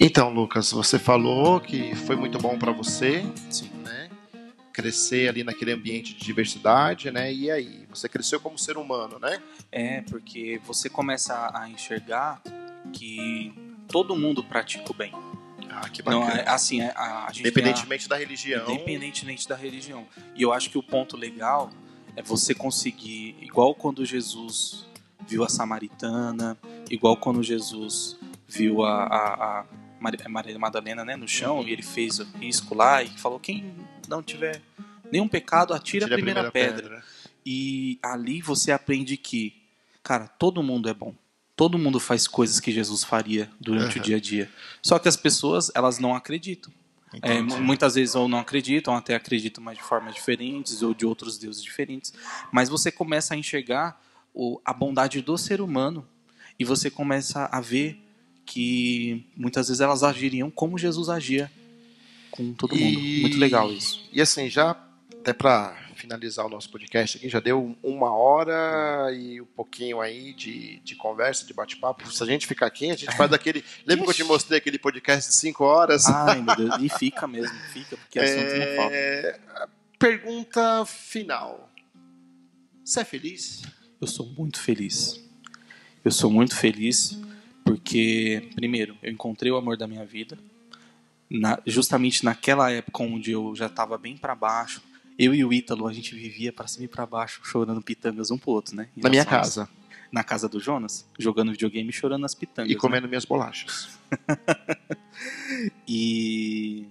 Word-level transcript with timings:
Então, 0.00 0.30
Lucas, 0.32 0.70
você 0.70 0.98
falou 0.98 1.60
que 1.60 1.94
foi 1.94 2.14
muito 2.14 2.38
bom 2.38 2.56
para 2.58 2.70
você, 2.70 3.24
Sim. 3.50 3.70
né? 3.84 4.08
Crescer 4.72 5.28
ali 5.28 5.42
naquele 5.42 5.72
ambiente 5.72 6.14
de 6.14 6.20
diversidade, 6.24 7.10
né? 7.10 7.32
E 7.32 7.50
aí, 7.50 7.84
você 7.90 8.08
cresceu 8.08 8.38
como 8.40 8.56
ser 8.56 8.76
humano, 8.76 9.18
né? 9.18 9.40
É, 9.72 10.02
porque 10.02 10.60
você 10.64 10.88
começa 10.88 11.50
a 11.52 11.68
enxergar 11.68 12.40
que 12.92 13.52
todo 13.88 14.14
mundo 14.16 14.42
pratica 14.44 14.90
o 14.90 14.94
bem. 14.94 15.12
Ah, 15.70 15.88
que 15.88 16.02
Não, 16.08 16.20
bacana. 16.20 16.40
é, 16.42 16.48
assim, 16.48 16.80
é, 16.80 16.92
a, 16.96 17.26
gente 17.32 17.42
tem 17.42 17.44
a- 17.44 17.48
Independentemente 17.50 18.08
da 18.08 18.16
religião. 18.16 18.70
independentemente 18.70 19.48
da 19.48 19.56
religião. 19.56 20.06
E 20.34 20.42
eu 20.42 20.52
acho 20.52 20.70
que 20.70 20.78
o 20.78 20.82
ponto 20.82 21.16
legal 21.16 21.70
é 22.16 22.22
você 22.22 22.54
conseguir, 22.54 23.36
igual 23.42 23.74
quando 23.74 24.04
Jesus 24.04 24.86
viu 25.26 25.42
a 25.44 25.48
samaritana, 25.48 26.56
igual 26.90 27.16
quando 27.16 27.42
Jesus 27.42 28.16
viu 28.48 28.82
a, 28.82 29.04
a, 29.04 29.60
a 29.60 29.64
Maria 30.00 30.58
Madalena 30.58 31.04
né, 31.04 31.16
no 31.16 31.26
chão 31.28 31.62
e 31.66 31.72
ele 31.72 31.82
fez 31.82 32.18
o 32.18 32.24
risco 32.38 32.74
lá 32.74 33.02
e 33.02 33.08
falou: 33.08 33.38
quem 33.40 33.74
não 34.08 34.22
tiver 34.22 34.60
nenhum 35.10 35.28
pecado, 35.28 35.74
atira 35.74 36.06
Tira 36.06 36.14
a 36.14 36.18
primeira, 36.18 36.52
pedra. 36.52 37.04
E 37.44 37.98
ali 38.02 38.42
você 38.42 38.72
aprende 38.72 39.16
que, 39.16 39.54
cara, 40.02 40.26
todo 40.28 40.62
mundo 40.62 40.88
é 40.88 40.94
bom. 40.94 41.14
Todo 41.56 41.78
mundo 41.78 41.98
faz 41.98 42.28
coisas 42.28 42.60
que 42.60 42.70
Jesus 42.70 43.02
faria 43.02 43.50
durante 43.60 43.92
Aham. 43.94 44.00
o 44.00 44.04
dia 44.04 44.16
a 44.16 44.20
dia. 44.20 44.50
Só 44.82 44.98
que 44.98 45.08
as 45.08 45.16
pessoas, 45.16 45.70
elas 45.74 45.98
não 45.98 46.14
acreditam. 46.14 46.72
É, 47.22 47.40
muitas 47.40 47.94
vezes 47.94 48.14
ou 48.14 48.28
não 48.28 48.38
acreditam, 48.38 48.94
até 48.94 49.14
acreditam, 49.14 49.64
mas 49.64 49.78
de 49.78 49.82
formas 49.82 50.14
diferentes 50.14 50.82
ou 50.82 50.92
de 50.92 51.06
outros 51.06 51.38
deuses 51.38 51.62
diferentes. 51.62 52.12
Mas 52.52 52.68
você 52.68 52.92
começa 52.92 53.32
a 53.32 53.36
enxergar 53.36 53.98
o- 54.34 54.60
a 54.62 54.72
bondade 54.74 55.22
do 55.22 55.36
ser 55.38 55.60
humano 55.62 56.06
e 56.58 56.64
você 56.64 56.90
começa 56.90 57.48
a 57.50 57.60
ver 57.62 57.98
que 58.50 59.26
muitas 59.36 59.68
vezes 59.68 59.80
elas 59.82 60.02
agiriam 60.02 60.50
como 60.50 60.78
Jesus 60.78 61.10
agia 61.10 61.50
com 62.30 62.52
todo 62.54 62.74
mundo. 62.74 62.98
E- 62.98 63.20
Muito 63.20 63.36
legal 63.38 63.70
isso. 63.70 64.08
E 64.10 64.22
assim, 64.22 64.48
já 64.48 64.70
até 65.20 65.32
para 65.34 65.76
finalizar 65.96 66.46
o 66.46 66.48
nosso 66.48 66.70
podcast 66.70 67.18
aqui, 67.18 67.28
já 67.28 67.40
deu 67.40 67.76
uma 67.82 68.10
hora 68.16 69.12
e 69.12 69.40
um 69.40 69.44
pouquinho 69.44 70.00
aí 70.00 70.32
de, 70.32 70.78
de 70.80 70.94
conversa, 70.96 71.44
de 71.44 71.52
bate-papo. 71.52 72.10
Se 72.10 72.22
a 72.22 72.26
gente 72.26 72.46
ficar 72.46 72.66
aqui, 72.66 72.90
a 72.90 72.96
gente 72.96 73.14
faz 73.16 73.30
daquele. 73.30 73.62
Lembra 73.84 74.04
que 74.06 74.10
eu 74.12 74.14
te 74.14 74.24
mostrei 74.24 74.58
aquele 74.58 74.78
podcast 74.78 75.28
de 75.28 75.34
5 75.36 75.62
horas? 75.64 76.06
Ai, 76.06 76.40
meu 76.40 76.56
Deus. 76.56 76.76
E 76.80 76.88
fica 76.88 77.26
mesmo, 77.26 77.54
fica, 77.72 77.96
porque 77.96 78.18
assunto 78.18 78.56
não 78.56 78.76
falta. 78.76 78.94
É, 78.94 79.40
Pergunta 79.98 80.86
final. 80.86 81.68
Você 82.84 83.00
é 83.00 83.04
feliz? 83.04 83.62
Eu 84.00 84.06
sou 84.06 84.24
muito 84.26 84.60
feliz. 84.60 85.20
Eu 86.04 86.12
sou 86.12 86.30
muito 86.30 86.56
feliz 86.56 87.18
porque, 87.72 88.48
primeiro, 88.54 88.96
eu 89.02 89.12
encontrei 89.12 89.50
o 89.52 89.56
amor 89.56 89.76
da 89.76 89.86
minha 89.86 90.04
vida. 90.04 90.38
Na- 91.30 91.60
justamente 91.66 92.24
naquela 92.24 92.70
época 92.70 93.02
onde 93.02 93.30
eu 93.32 93.54
já 93.54 93.66
estava 93.66 93.98
bem 93.98 94.16
para 94.16 94.34
baixo. 94.34 94.82
Eu 95.18 95.34
e 95.34 95.44
o 95.44 95.52
Ítalo, 95.52 95.86
a 95.86 95.92
gente 95.92 96.14
vivia 96.14 96.52
para 96.52 96.66
cima 96.68 96.84
e 96.84 96.88
para 96.88 97.04
baixo, 97.04 97.40
chorando 97.44 97.82
pitangas 97.82 98.30
um 98.30 98.38
pro 98.38 98.52
outro, 98.52 98.74
né? 98.76 98.88
E 98.96 99.02
Na 99.02 99.10
minha 99.10 99.24
somos- 99.24 99.36
casa. 99.38 99.68
Na 100.10 100.24
casa 100.24 100.48
do 100.48 100.58
Jonas, 100.58 101.06
jogando 101.18 101.52
videogame 101.52 101.90
e 101.90 101.92
chorando 101.92 102.24
as 102.24 102.34
pitangas. 102.34 102.70
E 102.70 102.74
né? 102.74 102.80
comendo 102.80 103.06
minhas 103.08 103.24
bolachas. 103.26 103.98
E 105.86 106.86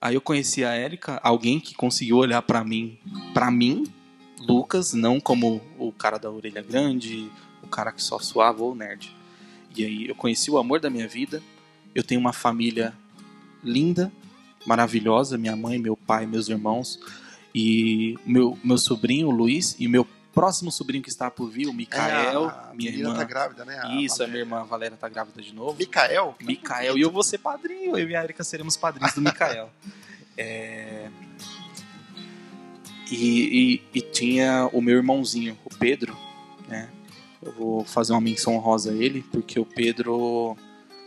aí 0.00 0.14
eu 0.14 0.20
conheci 0.20 0.64
a 0.64 0.72
Érica, 0.72 1.20
alguém 1.22 1.60
que 1.60 1.74
conseguiu 1.74 2.16
olhar 2.16 2.42
pra 2.42 2.64
mim, 2.64 2.98
para 3.32 3.50
mim, 3.50 3.84
Lucas, 4.40 4.92
não 4.92 5.20
como 5.20 5.60
o 5.78 5.92
cara 5.92 6.18
da 6.18 6.30
orelha 6.30 6.62
grande, 6.62 7.30
o 7.62 7.68
cara 7.68 7.92
que 7.92 8.02
só 8.02 8.18
suava 8.18 8.62
ou 8.64 8.74
nerd. 8.74 9.14
E 9.76 9.84
aí 9.84 10.08
eu 10.08 10.14
conheci 10.14 10.50
o 10.50 10.58
amor 10.58 10.80
da 10.80 10.88
minha 10.90 11.06
vida. 11.08 11.42
Eu 11.94 12.02
tenho 12.02 12.20
uma 12.20 12.32
família 12.32 12.92
linda, 13.62 14.10
maravilhosa, 14.66 15.36
minha 15.38 15.54
mãe, 15.56 15.78
meu 15.78 15.96
pai, 15.96 16.26
meus 16.26 16.48
irmãos 16.48 16.98
e 17.54 18.16
meu 18.24 18.58
meu 18.64 18.78
sobrinho 18.78 19.28
o 19.28 19.30
Luiz 19.30 19.76
e 19.78 19.86
meu 19.86 20.06
próximo 20.34 20.72
sobrinho 20.72 21.02
que 21.02 21.10
está 21.10 21.30
por 21.30 21.50
vir, 21.50 21.68
o 21.68 21.74
Mikael, 21.74 22.44
É, 22.46 22.70
a 22.70 22.72
minha 22.74 22.90
menina 22.90 23.10
irmã. 23.10 23.18
tá 23.18 23.24
grávida, 23.24 23.64
né? 23.66 23.78
A- 23.78 23.94
Isso, 24.00 24.22
a 24.22 24.26
minha 24.26 24.38
irmã 24.40 24.64
Valéria 24.64 24.96
tá 24.96 25.06
grávida 25.08 25.42
de 25.42 25.54
novo. 25.54 25.76
Mikael? 25.78 26.34
Mikael. 26.40 26.96
E 26.96 27.02
eu 27.02 27.10
vou 27.10 27.22
ser 27.22 27.36
padrinho. 27.38 27.96
Eu 27.98 28.08
e 28.08 28.16
a 28.16 28.24
Erika 28.24 28.42
seremos 28.42 28.76
padrinhos 28.76 29.12
do 29.14 29.20
Mikael. 29.20 29.70
É, 30.34 31.10
E, 33.10 33.82
e- 33.94 33.98
e 33.98 34.00
tinha 34.00 34.66
o 34.72 34.80
meu 34.80 34.96
irmãozinho, 34.96 35.58
o 35.64 35.68
Pedro. 35.76 36.16
Né? 36.66 36.88
Eu 37.42 37.52
vou 37.52 37.84
fazer 37.84 38.12
uma 38.12 38.20
menção 38.20 38.54
honrosa 38.54 38.92
a 38.92 38.94
ele, 38.94 39.22
porque 39.22 39.58
o 39.58 39.66
Pedro. 39.66 40.56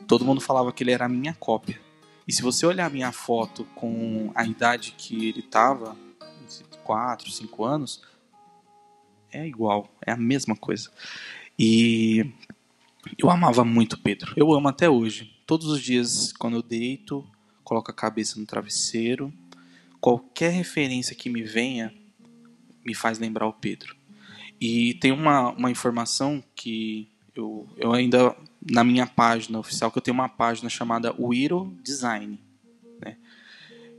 Todo 0.07 0.25
mundo 0.25 0.41
falava 0.41 0.71
que 0.71 0.83
ele 0.83 0.91
era 0.91 1.05
a 1.05 1.09
minha 1.09 1.33
cópia. 1.33 1.81
E 2.27 2.33
se 2.33 2.41
você 2.41 2.65
olhar 2.65 2.85
a 2.85 2.89
minha 2.89 3.11
foto 3.11 3.65
com 3.75 4.31
a 4.35 4.45
idade 4.45 4.93
que 4.97 5.29
ele 5.29 5.41
tava, 5.41 5.95
4, 6.83 7.31
5 7.31 7.63
anos, 7.63 8.01
é 9.31 9.45
igual, 9.47 9.89
é 10.05 10.11
a 10.11 10.17
mesma 10.17 10.55
coisa. 10.55 10.91
E 11.57 12.31
eu 13.17 13.29
amava 13.29 13.63
muito 13.63 13.93
o 13.93 13.99
Pedro. 13.99 14.33
Eu 14.35 14.53
amo 14.53 14.67
até 14.67 14.89
hoje. 14.89 15.35
Todos 15.45 15.67
os 15.67 15.81
dias, 15.81 16.31
quando 16.33 16.57
eu 16.57 16.63
deito, 16.63 17.25
coloco 17.63 17.91
a 17.91 17.93
cabeça 17.93 18.39
no 18.39 18.45
travesseiro. 18.45 19.33
Qualquer 19.99 20.51
referência 20.51 21.15
que 21.15 21.29
me 21.29 21.43
venha 21.43 21.93
me 22.83 22.93
faz 22.93 23.17
lembrar 23.17 23.47
o 23.47 23.53
Pedro. 23.53 23.95
E 24.59 24.93
tem 24.95 25.11
uma, 25.11 25.51
uma 25.51 25.69
informação 25.69 26.43
que 26.55 27.09
eu, 27.35 27.67
eu 27.77 27.93
ainda, 27.93 28.35
na 28.61 28.83
minha 28.83 29.05
página 29.05 29.59
oficial, 29.59 29.91
que 29.91 29.97
eu 29.97 30.01
tenho 30.01 30.15
uma 30.15 30.29
página 30.29 30.69
chamada 30.69 31.13
Wiro 31.19 31.75
Design. 31.83 32.39
Né? 33.03 33.17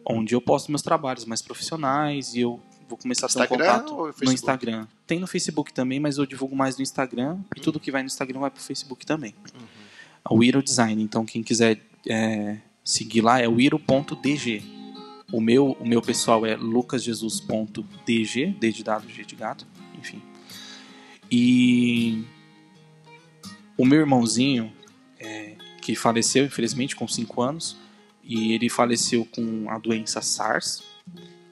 Onde 0.05 0.35
eu 0.35 0.41
posto 0.41 0.71
meus 0.71 0.83
trabalhos 0.83 1.25
mais 1.25 1.43
profissionais 1.43 2.35
e 2.35 2.41
eu 2.41 2.61
vou 2.89 2.97
começar 2.97 3.27
a 3.27 3.29
ter 3.29 3.43
um 3.43 3.47
contato 3.47 4.15
no? 4.23 4.33
Instagram. 4.33 4.87
Tem 5.07 5.19
no 5.19 5.27
Facebook 5.27 5.73
também, 5.73 6.01
mas 6.01 6.19
eu 6.19 6.27
divulgo 6.27 6.57
mais 6.57 6.77
no 6.77 6.83
Instagram. 6.83 7.39
E 7.55 7.61
tudo 7.61 7.79
que 7.79 7.91
vai 7.91 8.03
no 8.03 8.07
Instagram 8.07 8.41
vai 8.41 8.51
pro 8.51 8.63
Facebook 8.63 9.05
também. 9.05 9.35
A 10.25 10.33
Wiro 10.35 10.63
Design. 10.63 11.03
Então, 11.03 11.27
quem 11.27 11.43
quiser 11.43 11.81
é, 12.09 12.59
seguir 12.85 13.21
lá 13.21 13.41
é 13.41 13.47
wiro.dg. 13.47 14.63
O 15.33 15.41
meu, 15.41 15.77
o 15.81 15.87
meu 15.87 16.01
pessoal 16.01 16.47
é 16.47 16.57
lucasjesus.dg, 16.57 18.47
D 18.59 18.73
de 18.73 18.85
dado, 18.85 19.09
G 19.09 19.25
de 19.25 19.35
gato, 19.35 19.67
enfim. 19.99 20.23
E 21.31 22.25
o 23.77 23.85
meu 23.85 24.01
irmãozinho, 24.01 24.73
é, 25.19 25.57
que 25.83 25.95
faleceu, 25.95 26.45
infelizmente, 26.45 26.97
com 26.97 27.07
5 27.07 27.43
anos, 27.43 27.77
e 28.23 28.53
ele 28.53 28.69
faleceu 28.69 29.25
com 29.25 29.71
a 29.71 29.79
doença 29.79 30.21
SARS, 30.21 30.83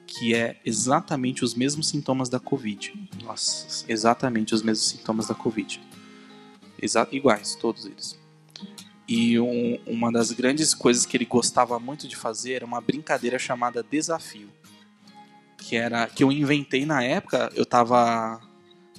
que 0.07 0.33
é 0.33 0.59
exatamente 0.65 1.43
os 1.43 1.53
mesmos 1.53 1.87
sintomas 1.89 2.29
da 2.29 2.39
Covid. 2.39 2.93
Nossa. 3.23 3.85
Exatamente 3.87 4.53
os 4.53 4.61
mesmos 4.61 4.87
sintomas 4.89 5.27
da 5.27 5.35
Covid. 5.35 5.81
Exa 6.81 7.07
iguais, 7.11 7.55
todos 7.55 7.85
eles. 7.85 8.17
E 9.07 9.39
um- 9.39 9.79
uma 9.85 10.11
das 10.11 10.31
grandes 10.31 10.73
coisas 10.73 11.05
que 11.05 11.15
ele 11.15 11.25
gostava 11.25 11.79
muito 11.79 12.07
de 12.07 12.15
fazer 12.15 12.53
era 12.53 12.65
uma 12.65 12.81
brincadeira 12.81 13.37
chamada 13.37 13.83
desafio. 13.83 14.49
Que 15.57 15.75
era 15.75 16.07
que 16.07 16.23
eu 16.23 16.31
inventei 16.31 16.85
na 16.85 17.03
época, 17.03 17.51
eu 17.55 17.65
tava 17.65 18.03
lá 18.03 18.41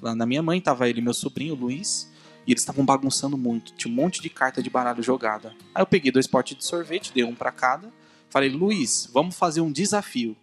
na 0.02 0.26
minha 0.26 0.42
mãe, 0.42 0.60
tava 0.60 0.88
ele 0.88 1.00
e 1.00 1.02
meu 1.02 1.14
sobrinho, 1.14 1.54
Luiz, 1.54 2.10
e 2.46 2.52
eles 2.52 2.62
estavam 2.62 2.84
bagunçando 2.84 3.36
muito, 3.36 3.72
tinha 3.74 3.92
um 3.92 3.94
monte 3.94 4.20
de 4.20 4.30
carta 4.30 4.62
de 4.62 4.70
baralho 4.70 5.02
jogada. 5.02 5.54
Aí 5.74 5.82
eu 5.82 5.86
peguei 5.86 6.12
dois 6.12 6.26
potes 6.26 6.56
de 6.56 6.64
sorvete, 6.64 7.12
dei 7.12 7.24
um 7.24 7.34
pra 7.34 7.50
cada, 7.50 7.92
falei: 8.30 8.48
"Luiz, 8.48 9.08
vamos 9.12 9.36
fazer 9.36 9.60
um 9.60 9.72
desafio. 9.72 10.36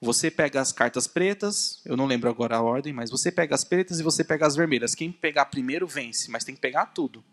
Você 0.00 0.30
pega 0.30 0.60
as 0.60 0.72
cartas 0.72 1.06
pretas, 1.06 1.80
eu 1.84 1.96
não 1.96 2.06
lembro 2.06 2.28
agora 2.28 2.56
a 2.56 2.62
ordem, 2.62 2.92
mas 2.92 3.10
você 3.10 3.32
pega 3.32 3.54
as 3.54 3.64
pretas 3.64 3.98
e 3.98 4.02
você 4.02 4.22
pega 4.22 4.46
as 4.46 4.54
vermelhas. 4.54 4.94
Quem 4.94 5.10
pegar 5.10 5.46
primeiro 5.46 5.86
vence, 5.86 6.30
mas 6.30 6.44
tem 6.44 6.54
que 6.54 6.60
pegar 6.60 6.86
tudo. 6.86 7.24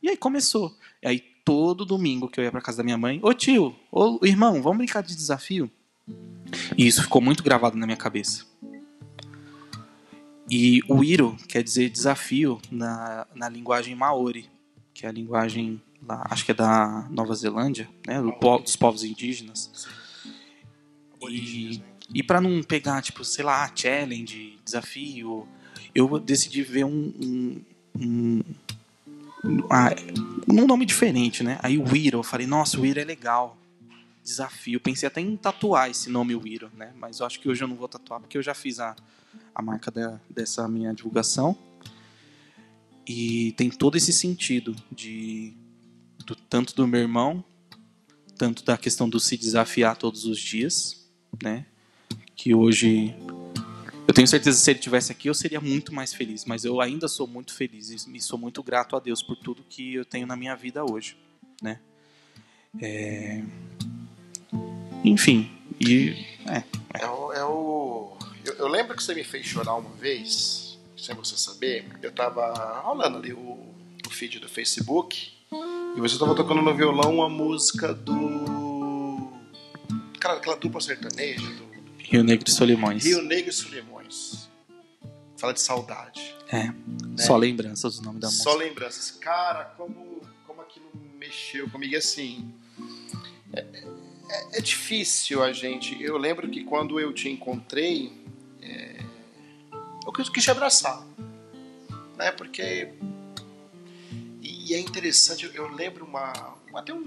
E 0.00 0.08
aí 0.08 0.16
começou. 0.16 0.74
E 1.02 1.08
aí 1.08 1.20
todo 1.44 1.84
domingo 1.84 2.28
que 2.28 2.38
eu 2.38 2.44
ia 2.44 2.52
pra 2.52 2.60
casa 2.60 2.78
da 2.78 2.84
minha 2.84 2.96
mãe, 2.96 3.18
ô 3.22 3.34
tio, 3.34 3.74
ô 3.90 4.20
irmão, 4.22 4.62
vamos 4.62 4.78
brincar 4.78 5.02
de 5.02 5.16
desafio? 5.16 5.70
E 6.76 6.86
isso 6.86 7.02
ficou 7.02 7.20
muito 7.20 7.42
gravado 7.42 7.76
na 7.76 7.84
minha 7.84 7.96
cabeça. 7.96 8.46
E 10.50 10.80
o 10.88 11.04
Iro 11.04 11.36
quer 11.46 11.62
dizer 11.62 11.90
desafio 11.90 12.60
na, 12.70 13.26
na 13.34 13.48
linguagem 13.48 13.94
Maori, 13.94 14.48
que 14.94 15.04
é 15.04 15.08
a 15.08 15.12
linguagem 15.12 15.80
lá, 16.06 16.26
acho 16.30 16.44
que 16.44 16.52
é 16.52 16.54
da 16.54 17.06
Nova 17.10 17.34
Zelândia, 17.34 17.88
né, 18.06 18.20
do 18.22 18.32
po- 18.32 18.58
dos 18.58 18.76
povos 18.76 19.04
indígenas. 19.04 19.86
E, 21.28 21.82
e 22.14 22.22
para 22.22 22.40
não 22.40 22.62
pegar, 22.62 23.02
tipo, 23.02 23.24
sei 23.24 23.44
lá, 23.44 23.70
challenge, 23.74 24.58
desafio, 24.64 25.46
eu 25.94 26.18
decidi 26.18 26.62
ver 26.62 26.84
um. 26.84 27.12
um, 27.20 27.60
um 27.98 28.40
ah, 29.70 29.90
um 30.48 30.66
nome 30.66 30.86
diferente, 30.86 31.42
né? 31.42 31.58
Aí 31.62 31.76
o 31.78 31.84
Wiro, 31.84 32.18
eu 32.18 32.22
falei, 32.22 32.46
nossa, 32.46 32.78
o 32.78 32.82
Wiro 32.82 33.00
é 33.00 33.04
legal. 33.04 33.56
Desafio. 34.22 34.80
Pensei 34.80 35.06
até 35.06 35.20
em 35.20 35.36
tatuar 35.36 35.90
esse 35.90 36.10
nome 36.10 36.34
Wiro, 36.34 36.70
né? 36.76 36.92
Mas 36.98 37.20
eu 37.20 37.26
acho 37.26 37.40
que 37.40 37.48
hoje 37.48 37.62
eu 37.62 37.68
não 37.68 37.76
vou 37.76 37.88
tatuar, 37.88 38.20
porque 38.20 38.36
eu 38.36 38.42
já 38.42 38.54
fiz 38.54 38.78
a, 38.78 38.94
a 39.54 39.62
marca 39.62 39.90
da, 39.90 40.20
dessa 40.28 40.68
minha 40.68 40.92
divulgação. 40.92 41.56
E 43.06 43.52
tem 43.52 43.70
todo 43.70 43.96
esse 43.96 44.12
sentido 44.12 44.76
de 44.92 45.54
do, 46.26 46.36
tanto 46.36 46.74
do 46.74 46.86
meu 46.86 47.00
irmão, 47.00 47.42
tanto 48.36 48.64
da 48.64 48.76
questão 48.76 49.08
do 49.08 49.18
se 49.18 49.36
desafiar 49.36 49.96
todos 49.96 50.26
os 50.26 50.38
dias, 50.38 51.08
né? 51.42 51.66
Que 52.36 52.54
hoje 52.54 53.14
eu 54.06 54.14
tenho 54.14 54.26
certeza 54.26 54.58
que 54.58 54.64
se 54.64 54.70
ele 54.70 54.78
tivesse 54.78 55.10
aqui 55.12 55.28
eu 55.28 55.34
seria 55.34 55.60
muito 55.60 55.94
mais 55.94 56.14
feliz, 56.14 56.44
mas 56.44 56.64
eu 56.64 56.80
ainda 56.80 57.08
sou 57.08 57.26
muito 57.26 57.54
feliz 57.54 57.90
e 57.90 58.20
sou 58.20 58.38
muito 58.38 58.62
grato 58.62 58.94
a 58.94 59.00
Deus 59.00 59.22
por 59.22 59.36
tudo 59.36 59.64
que 59.68 59.94
eu 59.94 60.04
tenho 60.04 60.26
na 60.26 60.36
minha 60.36 60.54
vida 60.54 60.84
hoje, 60.84 61.16
né? 61.62 61.80
É... 62.80 63.42
Enfim, 65.04 65.50
e 65.80 66.10
é, 66.46 66.58
é. 66.58 66.64
é 67.02 67.06
o, 67.06 67.32
é 67.32 67.44
o... 67.44 67.87
Eu, 68.58 68.68
lembro 68.68 68.96
que 68.96 69.02
você 69.02 69.14
me 69.14 69.22
fez 69.22 69.46
chorar 69.46 69.74
uma 69.74 69.94
vez, 69.94 70.78
sem 70.96 71.14
você 71.14 71.36
saber. 71.36 71.86
Eu 72.02 72.12
tava 72.12 72.80
rolando 72.80 73.18
ali 73.18 73.32
o, 73.32 73.38
o 74.06 74.10
feed 74.10 74.40
do 74.40 74.48
Facebook 74.48 75.32
e 75.96 76.00
você 76.00 76.18
tava 76.18 76.34
tocando 76.34 76.60
no 76.60 76.74
violão 76.74 77.16
uma 77.16 77.28
música 77.28 77.94
do. 77.94 79.32
Cara, 80.20 80.38
aquela 80.38 80.56
dupla 80.56 80.80
sertaneja 80.80 81.46
do. 81.46 81.68
Rio 81.98 82.24
Negro 82.24 82.48
e 82.48 82.50
Solimões. 82.50 83.04
Rio 83.04 83.22
Negro 83.22 83.50
e 83.50 83.52
Solimões. 83.52 84.48
Fala 85.36 85.52
de 85.52 85.60
saudade. 85.60 86.34
É. 86.48 86.64
Né? 86.64 86.74
Só 87.18 87.36
lembranças 87.36 87.98
o 87.98 88.02
nome 88.02 88.18
da 88.18 88.26
música. 88.26 88.42
Só 88.42 88.56
lembranças. 88.56 89.10
Cara, 89.12 89.66
como, 89.76 90.20
como 90.46 90.60
aquilo 90.60 90.90
mexeu 91.18 91.68
comigo. 91.70 91.96
Assim. 91.96 92.52
É, 93.52 93.60
é, 93.60 94.58
é, 94.58 94.60
difícil 94.60 95.42
a 95.42 95.52
gente. 95.52 96.02
Eu 96.02 96.18
lembro 96.18 96.48
que 96.48 96.64
quando 96.64 96.98
eu 96.98 97.12
te 97.12 97.28
encontrei, 97.28 98.12
eu 100.08 100.32
quis 100.32 100.44
te 100.44 100.50
abraçar. 100.50 101.04
Né? 102.16 102.30
Porque. 102.32 102.88
E 104.40 104.74
é 104.74 104.78
interessante, 104.78 105.50
eu 105.54 105.68
lembro 105.68 106.04
uma. 106.04 106.56
Até 106.74 106.92
um, 106.92 107.04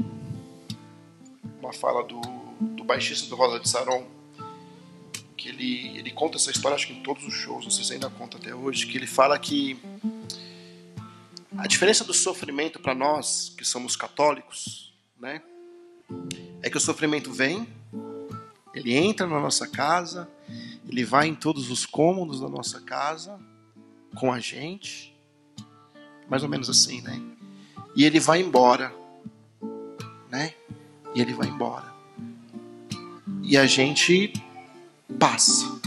uma 1.60 1.74
fala 1.74 2.04
do, 2.04 2.20
do 2.60 2.84
baixista 2.84 3.30
do 3.30 3.36
Rosa 3.36 3.60
de 3.60 3.70
Saron, 3.70 4.08
que 5.38 5.50
ele, 5.50 5.98
ele 5.98 6.12
conta 6.12 6.38
essa 6.38 6.52
história, 6.52 6.76
acho 6.76 6.88
que 6.88 6.94
em 6.94 7.04
todos 7.04 7.24
os 7.26 7.34
shows, 7.34 7.64
não 7.64 7.72
sei 7.72 7.84
se 7.84 7.94
ainda 7.94 8.10
conta 8.10 8.38
até 8.38 8.54
hoje, 8.54 8.88
que 8.88 8.98
ele 8.98 9.08
fala 9.08 9.38
que 9.38 9.80
a 11.58 11.68
diferença 11.68 12.04
do 12.04 12.14
sofrimento 12.14 12.80
para 12.80 12.96
nós, 12.96 13.54
que 13.58 13.64
somos 13.64 13.96
católicos, 13.96 14.94
né? 15.20 15.42
é 16.62 16.70
que 16.70 16.78
o 16.78 16.82
sofrimento 16.82 17.32
vem, 17.32 17.68
ele 18.74 18.96
entra 18.96 19.28
na 19.28 19.40
nossa 19.40 19.68
casa, 19.68 20.30
ele 20.92 21.06
vai 21.06 21.28
em 21.28 21.36
todos 21.36 21.72
os 21.72 21.86
cômodos 21.86 22.42
da 22.42 22.50
nossa 22.50 22.82
casa 22.82 23.40
com 24.16 24.32
a 24.32 24.40
gente, 24.40 25.16
mais 26.30 26.44
ou 26.44 26.50
menos 26.50 26.70
assim, 26.70 27.02
né? 27.02 27.22
E 27.96 28.04
ele 28.04 28.20
vai 28.20 28.42
embora, 28.42 28.94
né? 30.30 30.54
E 31.16 31.22
ele 31.22 31.34
vai 31.34 31.48
embora. 31.48 31.92
E 33.44 33.58
a 33.58 33.66
gente 33.66 34.34
passa, 35.18 35.82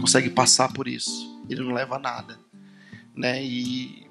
consegue 0.00 0.30
passar 0.30 0.72
por 0.72 0.88
isso. 0.88 1.40
Ele 1.48 1.62
não 1.62 1.72
leva 1.72 1.98
nada, 1.98 2.38
né? 3.14 3.44
E 3.44 4.08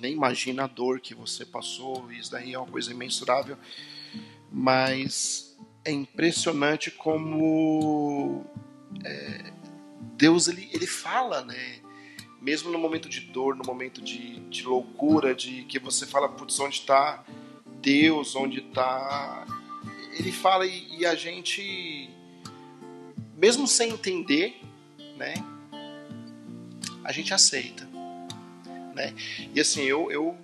nem 0.00 0.12
imagina 0.12 0.64
a 0.64 0.66
dor 0.66 1.00
que 1.00 1.14
você 1.14 1.44
passou, 1.44 2.10
isso 2.12 2.30
daí 2.30 2.54
é 2.54 2.58
uma 2.58 2.68
coisa 2.68 2.90
imensurável 2.90 3.56
mas 4.50 5.56
é 5.84 5.92
impressionante 5.92 6.90
como 6.90 8.44
é, 9.04 9.52
Deus 10.00 10.48
ele, 10.48 10.68
ele 10.72 10.86
fala, 10.86 11.44
né? 11.44 11.80
Mesmo 12.40 12.70
no 12.70 12.78
momento 12.78 13.08
de 13.08 13.20
dor, 13.20 13.56
no 13.56 13.64
momento 13.64 14.00
de, 14.00 14.40
de 14.48 14.64
loucura, 14.64 15.34
de 15.34 15.64
que 15.64 15.78
você 15.78 16.06
fala, 16.06 16.28
putz, 16.28 16.58
onde 16.60 16.76
está 16.76 17.24
Deus, 17.80 18.34
onde 18.34 18.60
está. 18.60 19.46
Ele 20.18 20.32
fala 20.32 20.66
e, 20.66 20.98
e, 20.98 21.06
a 21.06 21.14
gente, 21.14 22.10
mesmo 23.36 23.66
sem 23.66 23.90
entender, 23.90 24.60
né? 25.16 25.34
A 27.04 27.12
gente 27.12 27.32
aceita, 27.32 27.88
né? 28.94 29.14
E 29.54 29.60
assim, 29.60 29.82
eu, 29.82 30.10
eu, 30.10 30.36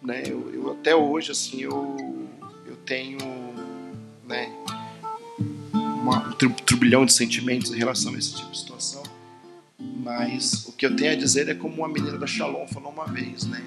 né, 0.00 0.22
eu, 0.26 0.52
eu 0.52 0.72
até 0.72 0.94
hoje, 0.94 1.30
assim, 1.30 1.60
eu, 1.62 2.28
eu 2.66 2.76
tenho 2.84 3.18
uma, 6.02 6.28
um 6.28 6.32
turbilhão 6.32 7.06
de 7.06 7.12
sentimentos 7.12 7.72
em 7.72 7.78
relação 7.78 8.14
a 8.14 8.18
esse 8.18 8.34
tipo 8.34 8.50
de 8.50 8.58
situação. 8.58 9.02
Mas 9.78 10.66
o 10.66 10.72
que 10.72 10.84
eu 10.84 10.94
tenho 10.94 11.12
a 11.12 11.16
dizer 11.16 11.48
é 11.48 11.54
como 11.54 11.76
uma 11.76 11.88
menina 11.88 12.18
da 12.18 12.26
Shalom 12.26 12.66
falou 12.66 12.92
uma 12.92 13.06
vez, 13.06 13.44
né? 13.44 13.62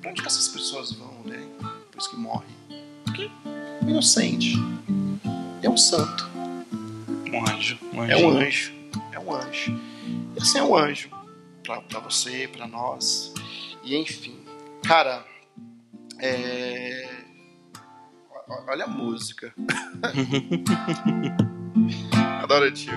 Pra 0.00 0.10
onde 0.10 0.20
que 0.20 0.26
essas 0.26 0.48
pessoas 0.48 0.92
vão, 0.92 1.22
né? 1.24 1.40
Depois 1.86 2.06
que 2.08 2.16
morrem? 2.16 2.48
Porque 3.04 3.30
é 3.46 3.88
inocente. 3.88 4.54
É 5.62 5.70
um 5.70 5.76
santo. 5.76 6.28
Um 7.32 7.48
anjo. 7.48 7.78
Um 7.92 8.04
é 8.04 8.16
um 8.16 8.30
anjo. 8.30 8.72
É 9.12 9.18
um 9.18 9.34
anjo. 9.34 9.80
E 10.36 10.42
assim 10.42 10.58
é 10.58 10.62
um 10.62 10.76
anjo. 10.76 11.10
Pra, 11.62 11.80
pra 11.82 12.00
você, 12.00 12.48
pra 12.48 12.66
nós. 12.66 13.32
E 13.84 13.96
enfim. 13.96 14.36
Cara, 14.82 15.24
é 16.18 17.09
Olha 18.70 18.84
a 18.84 18.86
música. 18.86 19.52
Adoro 22.40 22.70
tio. 22.70 22.94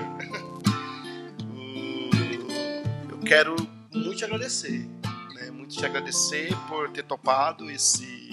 Eu 3.10 3.18
quero 3.26 3.56
muito 3.92 4.14
te 4.14 4.24
agradecer. 4.24 4.88
Né? 5.34 5.50
Muito 5.50 5.74
te 5.74 5.84
agradecer 5.84 6.54
por 6.68 6.90
ter 6.90 7.02
topado 7.02 7.68
esse, 7.68 8.30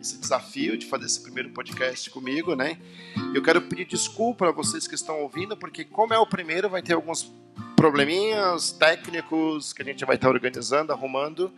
esse 0.00 0.16
desafio 0.16 0.78
de 0.78 0.86
fazer 0.86 1.04
esse 1.04 1.20
primeiro 1.20 1.50
podcast 1.50 2.08
comigo, 2.08 2.56
né? 2.56 2.78
Eu 3.34 3.42
quero 3.42 3.60
pedir 3.60 3.84
desculpa 3.84 4.48
a 4.48 4.50
vocês 4.50 4.88
que 4.88 4.94
estão 4.94 5.20
ouvindo, 5.20 5.58
porque 5.58 5.84
como 5.84 6.14
é 6.14 6.18
o 6.18 6.26
primeiro, 6.26 6.70
vai 6.70 6.80
ter 6.80 6.94
alguns 6.94 7.30
probleminhas 7.76 8.72
técnicos 8.72 9.74
que 9.74 9.82
a 9.82 9.84
gente 9.84 10.06
vai 10.06 10.16
estar 10.16 10.30
organizando, 10.30 10.90
arrumando. 10.90 11.52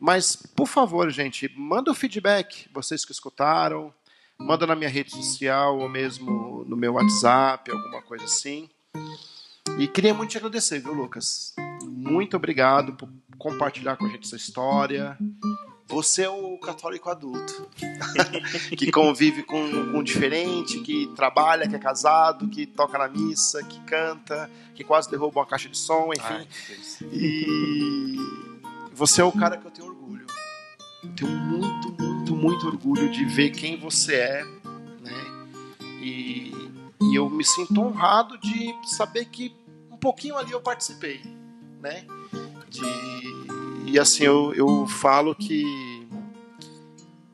Mas, 0.00 0.34
por 0.34 0.66
favor, 0.66 1.08
gente, 1.12 1.48
manda 1.56 1.92
o 1.92 1.94
feedback, 1.94 2.68
vocês 2.74 3.04
que 3.04 3.12
escutaram, 3.12 3.94
manda 4.38 4.66
na 4.66 4.76
minha 4.76 4.90
rede 4.90 5.10
social 5.10 5.78
ou 5.78 5.88
mesmo 5.88 6.64
no 6.66 6.76
meu 6.76 6.94
WhatsApp, 6.94 7.70
alguma 7.70 8.02
coisa 8.02 8.24
assim. 8.24 8.68
E 9.78 9.86
queria 9.86 10.14
muito 10.14 10.30
te 10.30 10.38
agradecer, 10.38 10.80
viu, 10.80 10.94
Lucas? 10.94 11.54
Muito 11.84 12.36
obrigado 12.36 12.94
por 12.94 13.08
compartilhar 13.38 13.96
com 13.96 14.06
a 14.06 14.08
gente 14.08 14.26
essa 14.26 14.36
história. 14.36 15.18
Você 15.88 16.22
é 16.22 16.28
o 16.28 16.58
católico 16.58 17.08
adulto 17.08 17.68
que 18.76 18.90
convive 18.90 19.44
com, 19.44 19.70
com 19.92 19.98
o 19.98 20.02
diferente, 20.02 20.80
que 20.80 21.06
trabalha, 21.14 21.68
que 21.68 21.76
é 21.76 21.78
casado, 21.78 22.48
que 22.48 22.66
toca 22.66 22.98
na 22.98 23.06
missa, 23.06 23.62
que 23.62 23.78
canta, 23.80 24.50
que 24.74 24.82
quase 24.82 25.08
derruba 25.10 25.40
uma 25.40 25.46
caixa 25.46 25.68
de 25.68 25.78
som, 25.78 26.10
enfim. 26.12 26.22
Ai, 26.24 26.48
e 27.12 28.16
você 28.92 29.20
é 29.20 29.24
o 29.24 29.30
cara 29.30 29.56
que 29.56 29.66
eu 29.66 29.70
tenho 29.70 29.88
orgulho. 29.88 30.26
Eu 31.04 31.10
tenho 31.14 31.30
muito, 31.30 32.02
muito, 32.36 32.66
orgulho 32.66 33.10
de 33.10 33.24
ver 33.24 33.50
quem 33.50 33.76
você 33.76 34.14
é, 34.14 34.44
né? 35.00 35.46
E, 36.00 36.52
e 37.02 37.14
eu 37.14 37.28
me 37.28 37.44
sinto 37.44 37.80
honrado 37.80 38.38
de 38.38 38.74
saber 38.84 39.24
que 39.26 39.54
um 39.90 39.96
pouquinho 39.96 40.36
ali 40.36 40.52
eu 40.52 40.60
participei, 40.60 41.20
né? 41.80 42.04
De, 42.68 43.90
e 43.90 43.98
assim, 43.98 44.24
eu, 44.24 44.52
eu 44.54 44.86
falo 44.86 45.34
que 45.34 46.06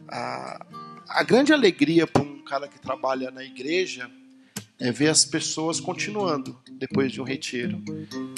a, 0.08 0.64
a 1.08 1.22
grande 1.22 1.52
alegria 1.52 2.06
para 2.06 2.22
um 2.22 2.42
cara 2.44 2.68
que 2.68 2.78
trabalha 2.78 3.30
na 3.30 3.42
igreja 3.42 4.10
é 4.78 4.90
ver 4.90 5.08
as 5.08 5.24
pessoas 5.24 5.80
continuando 5.80 6.58
depois 6.72 7.12
de 7.12 7.20
um 7.20 7.24
retiro. 7.24 7.82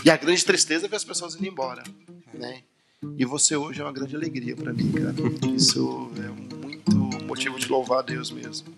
E 0.04 0.10
a 0.10 0.16
grande 0.16 0.44
tristeza 0.44 0.86
é 0.86 0.88
ver 0.88 0.96
as 0.96 1.04
pessoas 1.04 1.34
indo 1.34 1.46
embora, 1.46 1.82
né? 2.32 2.62
E 3.18 3.24
você 3.24 3.56
hoje 3.56 3.80
é 3.80 3.84
uma 3.84 3.92
grande 3.92 4.16
alegria 4.16 4.56
para 4.56 4.72
mim, 4.72 4.90
cara. 4.92 5.14
Isso 5.54 6.10
é 6.16 6.28
muito 6.28 6.53
motivo 7.34 7.58
de 7.58 7.68
louvar 7.68 7.98
a 7.98 8.02
Deus 8.02 8.30
mesmo. 8.30 8.68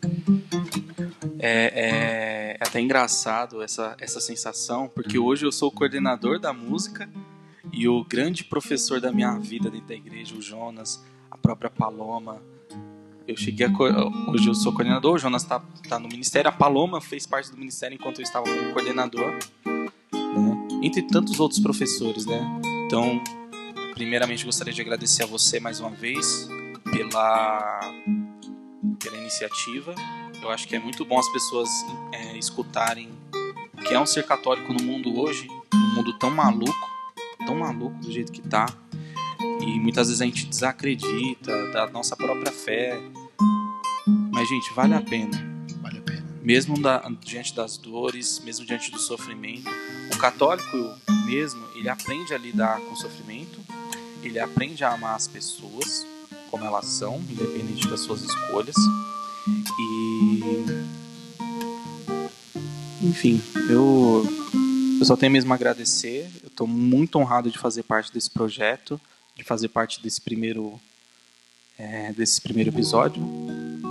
É, 1.38 2.54
é, 2.54 2.56
até 2.58 2.80
engraçado 2.80 3.62
essa, 3.62 3.94
essa 4.00 4.18
sensação, 4.18 4.88
porque 4.88 5.18
hoje 5.18 5.44
eu 5.44 5.52
sou 5.52 5.68
o 5.68 5.70
coordenador 5.72 6.40
da 6.40 6.54
música 6.54 7.08
e 7.70 7.86
o 7.86 8.02
grande 8.02 8.42
professor 8.42 8.98
da 8.98 9.12
minha 9.12 9.38
vida 9.38 9.68
dentro 9.68 9.88
da 9.88 9.94
igreja, 9.94 10.34
o 10.34 10.40
Jonas, 10.40 11.04
a 11.30 11.36
própria 11.36 11.68
Paloma. 11.68 12.40
Eu 13.28 13.36
cheguei 13.36 13.66
a. 13.66 14.30
Hoje 14.30 14.48
eu 14.48 14.54
sou 14.54 14.72
coordenador, 14.72 15.16
o 15.16 15.18
Jonas 15.18 15.42
está 15.42 15.60
tá 15.86 15.98
no 15.98 16.08
ministério, 16.08 16.48
a 16.48 16.52
Paloma 16.52 17.00
fez 17.00 17.26
parte 17.26 17.50
do 17.50 17.58
ministério 17.58 17.94
enquanto 17.94 18.20
eu 18.20 18.22
estava 18.22 18.46
como 18.46 18.72
coordenador, 18.72 19.32
né? 19.66 20.68
entre 20.82 21.02
tantos 21.02 21.38
outros 21.40 21.60
professores, 21.60 22.24
né? 22.24 22.40
Então, 22.86 23.22
primeiramente 23.94 24.46
gostaria 24.46 24.72
de 24.72 24.80
agradecer 24.80 25.24
a 25.24 25.26
você 25.26 25.60
mais 25.60 25.78
uma 25.80 25.90
vez 25.90 26.48
pela, 26.90 27.80
pela 28.96 29.16
iniciativa. 29.16 29.94
Eu 30.42 30.50
acho 30.50 30.66
que 30.66 30.76
é 30.76 30.78
muito 30.78 31.04
bom 31.04 31.18
as 31.18 31.28
pessoas 31.30 31.68
é, 32.12 32.36
escutarem 32.36 33.10
o 33.74 33.82
que 33.82 33.94
é 33.94 34.00
um 34.00 34.06
ser 34.06 34.24
católico 34.24 34.72
no 34.72 34.82
mundo 34.82 35.18
hoje, 35.18 35.48
um 35.74 35.94
mundo 35.94 36.18
tão 36.18 36.30
maluco, 36.30 36.90
tão 37.44 37.56
maluco 37.56 37.96
do 37.98 38.10
jeito 38.10 38.32
que 38.32 38.42
tá. 38.42 38.66
E 39.60 39.80
muitas 39.80 40.08
vezes 40.08 40.22
a 40.22 40.24
gente 40.24 40.46
desacredita 40.46 41.52
da 41.72 41.86
nossa 41.88 42.16
própria 42.16 42.52
fé. 42.52 43.00
Mas, 44.32 44.48
gente, 44.48 44.72
vale 44.74 44.94
a 44.94 45.00
pena. 45.00 45.36
Vale 45.80 45.98
a 45.98 46.02
pena. 46.02 46.26
Mesmo 46.42 46.80
da, 46.80 46.98
diante 47.20 47.54
das 47.54 47.76
dores, 47.76 48.40
mesmo 48.40 48.64
diante 48.64 48.90
do 48.90 48.98
sofrimento. 48.98 49.70
O 50.12 50.18
católico 50.18 50.76
mesmo, 51.26 51.64
ele 51.74 51.88
aprende 51.88 52.32
a 52.32 52.38
lidar 52.38 52.80
com 52.80 52.92
o 52.92 52.96
sofrimento, 52.96 53.58
ele 54.22 54.38
aprende 54.38 54.84
a 54.84 54.92
amar 54.92 55.16
as 55.16 55.26
pessoas 55.26 56.06
como 56.50 56.64
elas 56.64 56.86
são, 56.86 57.16
independente 57.30 57.88
das 57.88 58.00
suas 58.00 58.22
escolhas. 58.22 58.76
E. 59.78 60.86
Enfim, 63.02 63.40
eu, 63.68 64.26
eu 64.98 65.04
só 65.04 65.16
tenho 65.16 65.32
mesmo 65.32 65.52
a 65.52 65.56
agradecer. 65.56 66.30
Eu 66.42 66.48
estou 66.48 66.66
muito 66.66 67.18
honrado 67.18 67.50
de 67.50 67.58
fazer 67.58 67.82
parte 67.82 68.12
desse 68.12 68.30
projeto, 68.30 69.00
de 69.36 69.44
fazer 69.44 69.68
parte 69.68 70.02
desse 70.02 70.20
primeiro, 70.20 70.80
é, 71.78 72.12
desse 72.12 72.40
primeiro 72.40 72.70
episódio. 72.70 73.22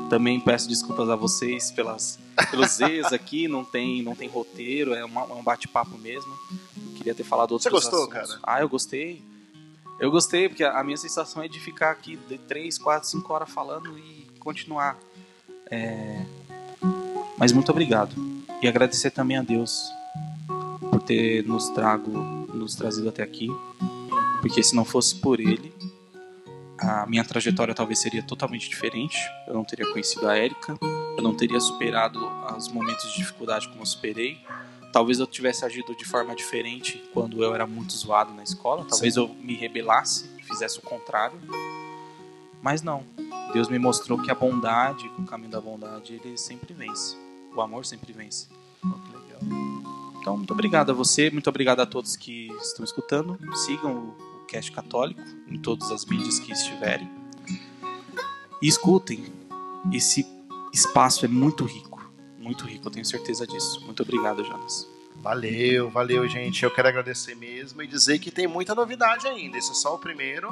Também 0.09 0.39
peço 0.39 0.67
desculpas 0.67 1.09
a 1.09 1.15
vocês 1.15 1.71
pelas, 1.71 2.19
pelos 2.51 2.79
erros 2.81 3.13
aqui, 3.13 3.47
não 3.47 3.63
tem, 3.63 4.03
não 4.03 4.15
tem 4.15 4.27
roteiro, 4.27 4.93
é, 4.93 5.03
uma, 5.03 5.21
é 5.21 5.33
um 5.33 5.43
bate-papo 5.43 5.97
mesmo. 5.97 6.31
Queria 6.97 7.15
ter 7.15 7.23
falado 7.23 7.51
outros 7.51 7.63
Você 7.63 7.69
gostou, 7.69 7.99
assuntos. 8.03 8.13
cara? 8.13 8.39
Ah, 8.43 8.61
eu 8.61 8.69
gostei. 8.69 9.23
Eu 9.99 10.11
gostei, 10.11 10.49
porque 10.49 10.63
a 10.63 10.83
minha 10.83 10.97
sensação 10.97 11.41
é 11.41 11.47
de 11.47 11.59
ficar 11.59 11.91
aqui 11.91 12.17
de 12.27 12.37
3, 12.37 12.77
4, 12.77 13.07
5 13.07 13.33
horas 13.33 13.49
falando 13.49 13.97
e 13.97 14.27
continuar. 14.39 14.97
É... 15.71 16.25
Mas 17.37 17.51
muito 17.51 17.71
obrigado. 17.71 18.13
E 18.61 18.67
agradecer 18.67 19.11
também 19.11 19.37
a 19.37 19.41
Deus 19.41 19.89
por 20.91 21.01
ter 21.01 21.45
nos 21.45 21.69
trago, 21.69 22.11
nos 22.53 22.75
trazido 22.75 23.09
até 23.09 23.23
aqui. 23.23 23.49
Porque 24.41 24.61
se 24.61 24.75
não 24.75 24.85
fosse 24.85 25.15
por 25.15 25.39
Ele, 25.39 25.73
a 26.77 27.05
minha 27.05 27.23
trajetória 27.23 27.73
talvez 27.73 27.99
seria 27.99 28.21
totalmente 28.21 28.69
diferente. 28.69 29.17
Eu 29.47 29.53
não 29.53 29.63
teria 29.63 29.89
conhecido 29.91 30.27
a 30.27 30.37
Érica, 30.37 30.77
eu 30.81 31.23
não 31.23 31.33
teria 31.33 31.59
superado 31.59 32.19
os 32.55 32.67
momentos 32.67 33.11
de 33.11 33.17
dificuldade 33.17 33.67
como 33.69 33.81
eu 33.81 33.85
superei. 33.85 34.39
Talvez 34.95 35.19
eu 35.19 35.27
tivesse 35.27 35.65
agido 35.65 35.93
de 35.93 36.05
forma 36.05 36.33
diferente 36.33 37.03
quando 37.13 37.43
eu 37.43 37.53
era 37.53 37.67
muito 37.67 37.91
zoado 37.91 38.33
na 38.33 38.43
escola. 38.43 38.85
Talvez 38.85 39.15
Sim. 39.15 39.19
eu 39.19 39.27
me 39.27 39.53
rebelasse, 39.53 40.25
fizesse 40.47 40.79
o 40.79 40.81
contrário. 40.81 41.37
Mas 42.61 42.81
não. 42.81 43.03
Deus 43.51 43.67
me 43.67 43.77
mostrou 43.77 44.17
que 44.21 44.31
a 44.31 44.33
bondade, 44.33 45.09
que 45.09 45.21
o 45.21 45.25
caminho 45.25 45.51
da 45.51 45.59
bondade, 45.59 46.13
ele 46.13 46.37
sempre 46.37 46.73
vence. 46.73 47.17
O 47.53 47.59
amor 47.59 47.85
sempre 47.85 48.13
vence. 48.13 48.47
Legal. 48.81 49.41
Então, 50.21 50.37
muito 50.37 50.53
obrigado 50.53 50.91
a 50.91 50.93
você, 50.93 51.29
muito 51.29 51.49
obrigado 51.49 51.81
a 51.81 51.85
todos 51.85 52.15
que 52.15 52.47
estão 52.61 52.85
escutando. 52.85 53.37
Sigam 53.65 53.93
o, 54.17 54.43
o 54.43 54.45
Cast 54.45 54.71
Católico 54.71 55.21
em 55.49 55.59
todas 55.59 55.91
as 55.91 56.05
mídias 56.05 56.39
que 56.39 56.53
estiverem. 56.53 57.11
E 58.61 58.67
escutem. 58.69 59.25
Esse 59.91 60.25
espaço 60.71 61.25
é 61.25 61.27
muito 61.27 61.65
rico. 61.65 61.94
Muito 62.45 62.63
rico, 62.63 62.87
eu 62.87 62.91
tenho 62.91 63.05
certeza 63.05 63.47
disso. 63.47 63.83
Muito 63.83 64.03
obrigado, 64.03 64.45
Jonas. 64.45 64.87
Valeu, 65.15 65.89
valeu, 65.89 66.27
gente. 66.27 66.63
Eu 66.63 66.69
quero 66.69 66.87
agradecer 66.87 67.33
mesmo 67.33 67.81
e 67.81 67.87
dizer 67.87 68.19
que 68.19 68.29
tem 68.29 68.45
muita 68.45 68.75
novidade 68.75 69.27
ainda. 69.27 69.57
Esse 69.57 69.71
é 69.71 69.73
só 69.73 69.95
o 69.95 69.97
primeiro. 69.97 70.51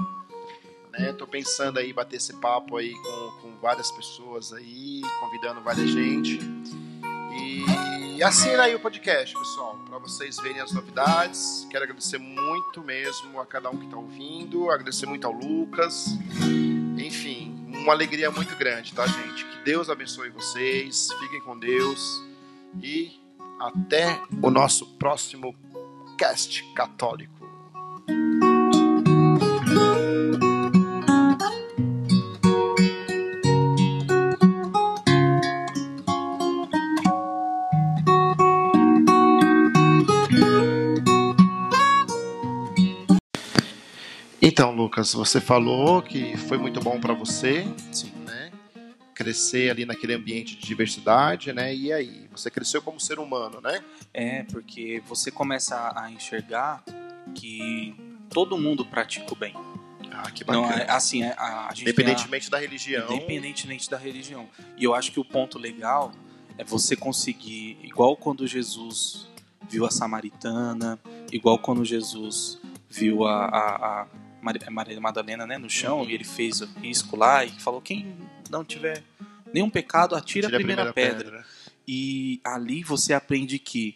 Né? 0.92 1.14
Tô 1.14 1.28
pensando 1.28 1.78
aí 1.78 1.94
bater 1.94 2.16
esse 2.16 2.34
papo 2.34 2.78
aí 2.78 2.92
com, 2.94 3.32
com 3.42 3.58
várias 3.62 3.92
pessoas 3.92 4.52
aí, 4.54 5.02
convidando 5.20 5.62
várias 5.62 5.88
gente. 5.88 6.40
E 7.32 8.24
assina 8.24 8.64
aí 8.64 8.74
o 8.74 8.80
podcast, 8.80 9.38
pessoal, 9.38 9.78
para 9.88 10.00
vocês 10.00 10.38
verem 10.38 10.62
as 10.62 10.72
novidades. 10.72 11.68
Quero 11.70 11.84
agradecer 11.84 12.18
muito 12.18 12.82
mesmo 12.82 13.40
a 13.40 13.46
cada 13.46 13.70
um 13.70 13.78
que 13.78 13.88
tá 13.88 13.98
ouvindo, 13.98 14.72
agradecer 14.72 15.06
muito 15.06 15.28
ao 15.28 15.34
Lucas. 15.34 16.08
Enfim, 16.98 17.53
uma 17.84 17.94
alegria 17.94 18.32
muito 18.32 18.56
grande, 18.56 18.94
tá, 18.94 19.06
gente? 19.06 19.44
Que 19.44 19.64
Deus 19.66 19.90
abençoe 19.90 20.30
vocês, 20.30 21.10
fiquem 21.20 21.42
com 21.42 21.60
Deus 21.60 22.24
e 22.82 23.12
até 23.60 24.22
o 24.42 24.50
nosso 24.50 24.86
próximo 24.98 25.54
cast 26.18 26.64
católico. 26.74 27.43
Então, 44.46 44.76
Lucas, 44.76 45.14
você 45.14 45.40
falou 45.40 46.02
que 46.02 46.36
foi 46.36 46.58
muito 46.58 46.82
bom 46.82 47.00
para 47.00 47.14
você, 47.14 47.66
Sim. 47.94 48.12
né? 48.26 48.52
Crescer 49.16 49.72
ali 49.72 49.86
naquele 49.86 50.14
ambiente 50.14 50.58
de 50.58 50.66
diversidade, 50.66 51.54
né? 51.54 51.74
E 51.74 51.94
aí, 51.94 52.28
você 52.30 52.52
cresceu 52.52 52.82
como 52.82 53.00
ser 53.00 53.20
humano, 53.20 53.62
né? 53.62 53.82
É, 54.14 54.44
porque 54.44 55.02
você 55.08 55.32
começa 55.32 55.94
a 55.96 56.12
enxergar 56.12 56.84
que 57.34 57.96
todo 58.30 58.58
mundo 58.58 58.86
pratica 58.86 59.32
o 59.32 59.36
bem. 59.38 59.54
Ah, 60.12 60.30
que 60.30 60.46
Não, 60.46 60.64
bacana. 60.64 60.84
é, 60.84 60.92
assim, 60.92 61.24
é, 61.24 61.34
a, 61.38 61.70
a 61.70 61.74
gente 61.74 61.86
tem 61.86 61.88
a- 61.88 61.92
Independentemente 61.94 62.50
da 62.52 62.60
religião. 62.60 63.06
Independentemente 63.14 63.90
da 63.90 63.98
religião. 63.98 64.50
E 64.78 64.84
eu 64.84 64.94
acho 64.94 65.12
que 65.14 65.20
o 65.22 65.26
ponto 65.26 65.58
legal 65.58 66.12
é 66.58 66.66
você 66.66 66.96
conseguir, 66.98 67.80
igual 67.82 68.18
quando 68.18 68.46
Jesus 68.46 69.26
viu 69.70 69.86
a 69.86 69.90
samaritana, 69.90 71.00
igual 71.32 71.58
quando 71.58 71.84
Jesus 71.86 72.60
viu 72.90 73.26
a, 73.26 73.46
a, 73.48 74.08
Maria 74.44 75.00
Madalena 75.00 75.48
né, 75.48 75.58
no 75.58 75.70
chão 75.70 76.06
e 76.08 76.14
ele 76.14 76.24
fez 76.24 76.62
o 76.62 76.66
risco 76.82 77.16
lá 77.16 77.44
e 77.46 77.50
falou: 77.50 77.82
quem 77.82 78.16
não 78.50 78.64
tiver 78.64 79.04
nenhum 79.54 79.70
pecado, 79.70 80.16
atira 80.16 80.48
Tira 80.48 80.58
a 80.58 80.60
primeira, 80.60 80.94
pedra. 80.94 81.46
E 81.88 82.40
ali 82.44 82.84
você 82.84 83.14
aprende 83.14 83.58
que, 83.60 83.96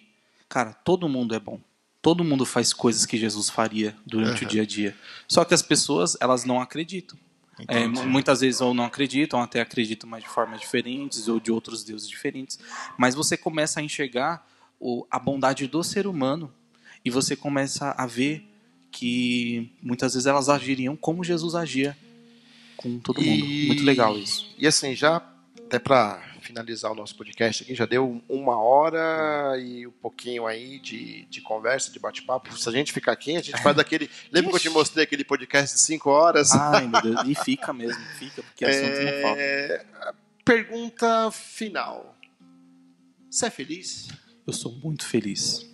cara, 0.49 0.73
todo 0.73 1.07
mundo 1.07 1.33
é 1.35 1.39
bom. 1.39 1.59
Todo 2.01 2.23
mundo 2.23 2.45
faz 2.45 2.73
coisas 2.73 3.05
que 3.05 3.17
Jesus 3.17 3.49
faria 3.49 3.95
durante 4.05 4.43
o 4.43 4.45
Aham. 4.45 4.51
dia 4.51 4.61
a 4.61 4.65
dia. 4.65 4.95
Só 5.27 5.43
que 5.43 5.53
as 5.53 5.61
pessoas, 5.61 6.15
elas 6.21 6.45
não 6.45 6.61
acreditam. 6.61 7.17
É, 7.67 7.87
muitas 7.87 8.41
vezes 8.41 8.61
ou 8.61 8.71
não 8.73 8.83
acreditam, 8.85 9.41
até 9.41 9.59
acreditam, 9.61 10.07
mas 10.07 10.21
de 10.23 10.29
formas 10.29 10.59
diferentes 10.59 11.27
ou 11.27 11.39
de 11.39 11.51
outros 11.51 11.83
deuses 11.83 12.07
diferentes. 12.07 12.59
Mas 12.97 13.15
você 13.15 13.35
começa 13.35 13.79
a 13.79 13.83
enxergar 13.83 14.47
o- 14.79 15.07
a 15.09 15.17
bondade 15.17 15.65
do 15.67 15.83
ser 15.83 16.05
humano 16.05 16.53
e 17.03 17.09
você 17.09 17.35
começa 17.35 17.95
a 17.97 18.05
ver 18.05 18.45
que 18.97 19.71
muitas 19.81 20.13
vezes 20.15 20.25
elas 20.25 20.49
agiriam 20.49 20.95
como 20.95 21.23
Jesus 21.23 21.53
agia 21.53 21.95
com 22.75 22.97
todo 22.97 23.21
mundo. 23.21 23.45
E- 23.45 23.67
Muito 23.67 23.83
legal 23.83 24.17
isso. 24.17 24.49
E 24.57 24.65
assim, 24.65 24.95
já 24.95 25.21
até 25.65 25.77
para 25.77 26.23
finalizar 26.41 26.91
o 26.91 26.95
nosso 26.95 27.15
podcast 27.15 27.61
aqui, 27.61 27.75
já 27.75 27.85
deu 27.85 28.23
uma 28.27 28.57
hora 28.57 29.59
e 29.59 29.85
um 29.85 29.91
pouquinho 29.91 30.47
aí 30.47 30.79
de, 30.79 31.25
de 31.25 31.41
conversa, 31.41 31.91
de 31.91 31.99
bate-papo. 31.99 32.57
Se 32.57 32.67
a 32.69 32.71
gente 32.71 32.91
ficar 32.91 33.11
aqui, 33.11 33.35
a 33.35 33.41
gente 33.41 33.61
faz 33.61 33.75
daquele. 33.75 34.09
Lembra 34.31 34.49
que 34.51 34.55
eu 34.55 34.61
te 34.61 34.69
mostrei 34.69 35.03
aquele 35.03 35.23
podcast 35.23 35.75
de 35.75 35.81
5 35.81 36.09
horas? 36.09 36.51
Ai, 36.53 36.87
meu 36.87 37.01
Deus. 37.01 37.21
E 37.27 37.35
fica 37.43 37.71
mesmo, 37.73 38.01
fica, 38.17 38.41
porque 38.41 38.65
assunto 38.65 38.87
não 39.03 39.21
falta. 39.21 39.41
É, 39.41 39.85
Pergunta 40.43 41.29
final. 41.31 42.15
Você 43.29 43.45
é 43.45 43.49
feliz? 43.51 44.07
Eu 44.47 44.53
sou 44.53 44.71
muito 44.71 45.05
feliz. 45.05 45.69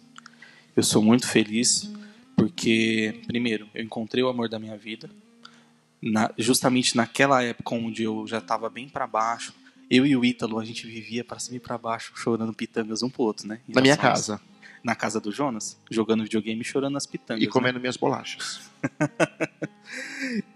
Eu 0.75 0.81
sou 0.83 1.01
muito 1.03 1.27
feliz 1.27 1.87
porque, 2.47 3.21
primeiro, 3.25 3.67
eu 3.73 3.83
encontrei 3.83 4.23
o 4.23 4.27
amor 4.27 4.49
da 4.49 4.59
minha 4.59 4.77
vida. 4.77 5.09
Na- 6.01 6.31
justamente 6.37 6.97
naquela 6.97 7.41
época 7.41 7.73
onde 7.75 8.03
eu 8.03 8.27
já 8.27 8.39
estava 8.39 8.69
bem 8.69 8.89
para 8.89 9.07
baixo. 9.07 9.53
Eu 9.89 10.05
e 10.05 10.15
o 10.17 10.25
Ítalo, 10.25 10.59
a 10.59 10.65
gente 10.65 10.85
vivia 10.85 11.23
para 11.23 11.39
cima 11.39 11.57
e 11.57 11.59
para 11.59 11.77
baixo, 11.77 12.11
chorando 12.15 12.53
pitangas 12.53 13.01
um 13.03 13.09
pro 13.09 13.23
outro, 13.23 13.47
né? 13.47 13.59
Na 13.67 13.81
minha 13.81 13.95
somos- 13.95 14.09
casa. 14.09 14.41
Na 14.83 14.95
casa 14.95 15.21
do 15.21 15.31
Jonas, 15.31 15.79
jogando 15.89 16.23
videogame 16.23 16.59
e 16.59 16.65
chorando 16.65 16.97
as 16.97 17.05
pitangas. 17.05 17.41
E 17.41 17.45
né? 17.45 17.51
comendo 17.51 17.79
minhas 17.79 17.95
bolachas. 17.97 18.69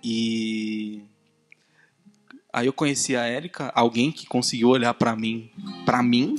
E 0.04 1.02
aí 2.52 2.66
eu 2.66 2.74
conheci 2.74 3.16
a 3.16 3.24
Érica, 3.26 3.72
alguém 3.76 4.12
que 4.12 4.26
conseguiu 4.26 4.70
olhar 4.70 4.94
pra 4.94 5.16
mim, 5.16 5.50
para 5.86 6.02
mim, 6.02 6.38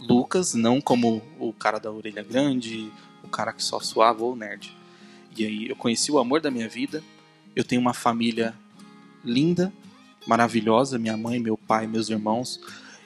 Lucas, 0.00 0.54
não 0.54 0.80
como 0.80 1.22
o 1.38 1.52
cara 1.52 1.78
da 1.78 1.90
orelha 1.90 2.22
grande, 2.22 2.90
o 3.24 3.28
cara 3.28 3.52
que 3.52 3.62
só 3.64 3.80
suava 3.80 4.22
ou 4.22 4.36
nerd. 4.36 4.72
E 5.36 5.44
aí 5.46 5.68
eu 5.68 5.76
conheci 5.76 6.10
o 6.12 6.18
amor 6.18 6.40
da 6.40 6.50
minha 6.50 6.68
vida. 6.68 7.02
Eu 7.54 7.64
tenho 7.64 7.80
uma 7.80 7.94
família 7.94 8.54
linda, 9.24 9.72
maravilhosa, 10.26 10.98
minha 10.98 11.16
mãe, 11.16 11.38
meu 11.40 11.56
pai, 11.56 11.86
meus 11.86 12.08
irmãos 12.10 12.60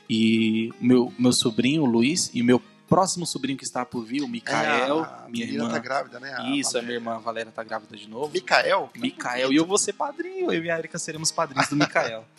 e 0.08 0.72
meu 0.80 1.12
meu 1.18 1.32
sobrinho 1.32 1.84
Luiz 1.84 2.30
e 2.34 2.42
meu 2.42 2.60
próximo 2.88 3.24
sobrinho 3.24 3.56
que 3.56 3.62
está 3.64 3.84
por 3.86 4.04
vir, 4.04 4.20
o 4.22 4.26
Micael, 4.28 5.04
É, 5.04 5.24
a 5.24 5.28
minha 5.28 5.44
irmã. 5.46 5.68
tá 5.70 5.78
grávida, 5.78 6.18
né? 6.18 6.34
A 6.36 6.50
Isso, 6.56 6.76
a 6.76 6.82
minha 6.82 6.94
irmã 6.94 7.18
Valéria 7.20 7.52
tá 7.52 7.62
grávida 7.62 7.96
de 7.96 8.08
novo. 8.08 8.32
Micael? 8.32 8.90
Micael. 8.96 9.52
E 9.52 9.56
eu 9.56 9.64
vou 9.64 9.78
ser 9.78 9.92
padrinho. 9.92 10.50
Eu 10.52 10.64
e 10.64 10.68
a 10.70 10.76
Erika 10.76 10.98
seremos 10.98 11.30
padrinhos 11.30 11.68
do 11.68 11.76
Micael. 11.76 12.24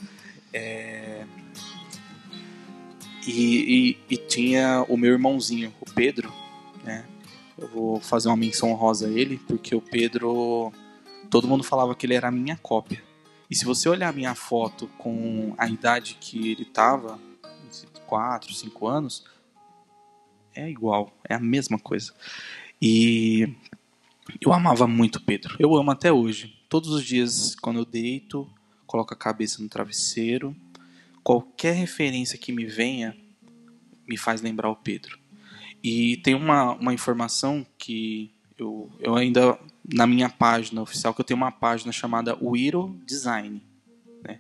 É, 0.53 1.23
E, 3.25 3.31
e- 3.31 3.97
e 4.13 4.17
tinha 4.17 4.83
o 4.89 4.97
meu 4.97 5.13
irmãozinho, 5.13 5.73
o 5.79 5.85
Pedro, 5.93 6.29
né? 6.83 7.05
Eu 7.61 7.67
vou 7.67 7.99
fazer 8.01 8.27
uma 8.27 8.35
menção 8.35 8.71
honrosa 8.71 9.07
a 9.07 9.11
ele, 9.11 9.37
porque 9.37 9.75
o 9.75 9.81
Pedro. 9.81 10.73
todo 11.29 11.47
mundo 11.47 11.63
falava 11.63 11.93
que 11.93 12.07
ele 12.07 12.15
era 12.15 12.29
a 12.29 12.31
minha 12.31 12.57
cópia. 12.57 13.03
E 13.47 13.55
se 13.55 13.63
você 13.65 13.87
olhar 13.87 14.09
a 14.09 14.13
minha 14.13 14.33
foto 14.33 14.87
com 14.97 15.53
a 15.59 15.67
idade 15.67 16.17
que 16.19 16.51
ele 16.51 16.65
tava, 16.65 17.19
4, 18.07 18.51
5 18.51 18.87
anos, 18.87 19.23
é 20.55 20.67
igual, 20.67 21.13
é 21.29 21.35
a 21.35 21.39
mesma 21.39 21.77
coisa. 21.77 22.13
E 22.81 23.53
eu 24.39 24.51
amava 24.51 24.87
muito 24.87 25.21
Pedro. 25.21 25.55
Eu 25.59 25.75
amo 25.75 25.91
até 25.91 26.11
hoje. 26.11 26.57
Todos 26.67 26.89
os 26.89 27.05
dias, 27.05 27.53
quando 27.53 27.77
eu 27.77 27.85
deito, 27.85 28.49
coloco 28.87 29.13
a 29.13 29.17
cabeça 29.17 29.61
no 29.61 29.69
travesseiro, 29.69 30.55
qualquer 31.23 31.75
referência 31.75 32.39
que 32.39 32.51
me 32.51 32.65
venha 32.65 33.15
me 34.07 34.17
faz 34.17 34.41
lembrar 34.41 34.69
o 34.69 34.75
Pedro. 34.75 35.20
E 35.83 36.17
tem 36.17 36.35
uma, 36.35 36.73
uma 36.73 36.93
informação 36.93 37.65
que 37.77 38.31
eu, 38.57 38.89
eu 38.99 39.15
ainda, 39.15 39.57
na 39.91 40.05
minha 40.05 40.29
página 40.29 40.81
oficial, 40.81 41.13
que 41.13 41.21
eu 41.21 41.25
tenho 41.25 41.37
uma 41.37 41.51
página 41.51 41.91
chamada 41.91 42.37
Wiro 42.39 42.95
Design, 43.05 43.61
né? 44.23 44.39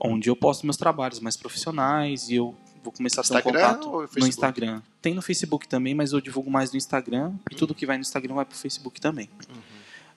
onde 0.00 0.30
eu 0.30 0.36
posto 0.36 0.64
meus 0.64 0.76
trabalhos 0.76 1.18
mais 1.18 1.36
profissionais 1.36 2.28
e 2.28 2.36
eu 2.36 2.54
vou 2.82 2.92
começar 2.92 3.22
a 3.22 3.24
ter 3.24 3.36
um 3.36 3.42
contato 3.42 4.08
no 4.16 4.26
Instagram. 4.26 4.82
Tem 5.02 5.14
no 5.14 5.22
Facebook 5.22 5.66
também, 5.66 5.94
mas 5.94 6.12
eu 6.12 6.20
divulgo 6.20 6.50
mais 6.50 6.70
no 6.70 6.76
Instagram 6.76 7.32
e 7.50 7.54
tudo 7.54 7.74
que 7.74 7.86
vai 7.86 7.96
no 7.96 8.02
Instagram 8.02 8.34
vai 8.34 8.44
pro 8.44 8.56
Facebook 8.56 9.00
também. 9.00 9.28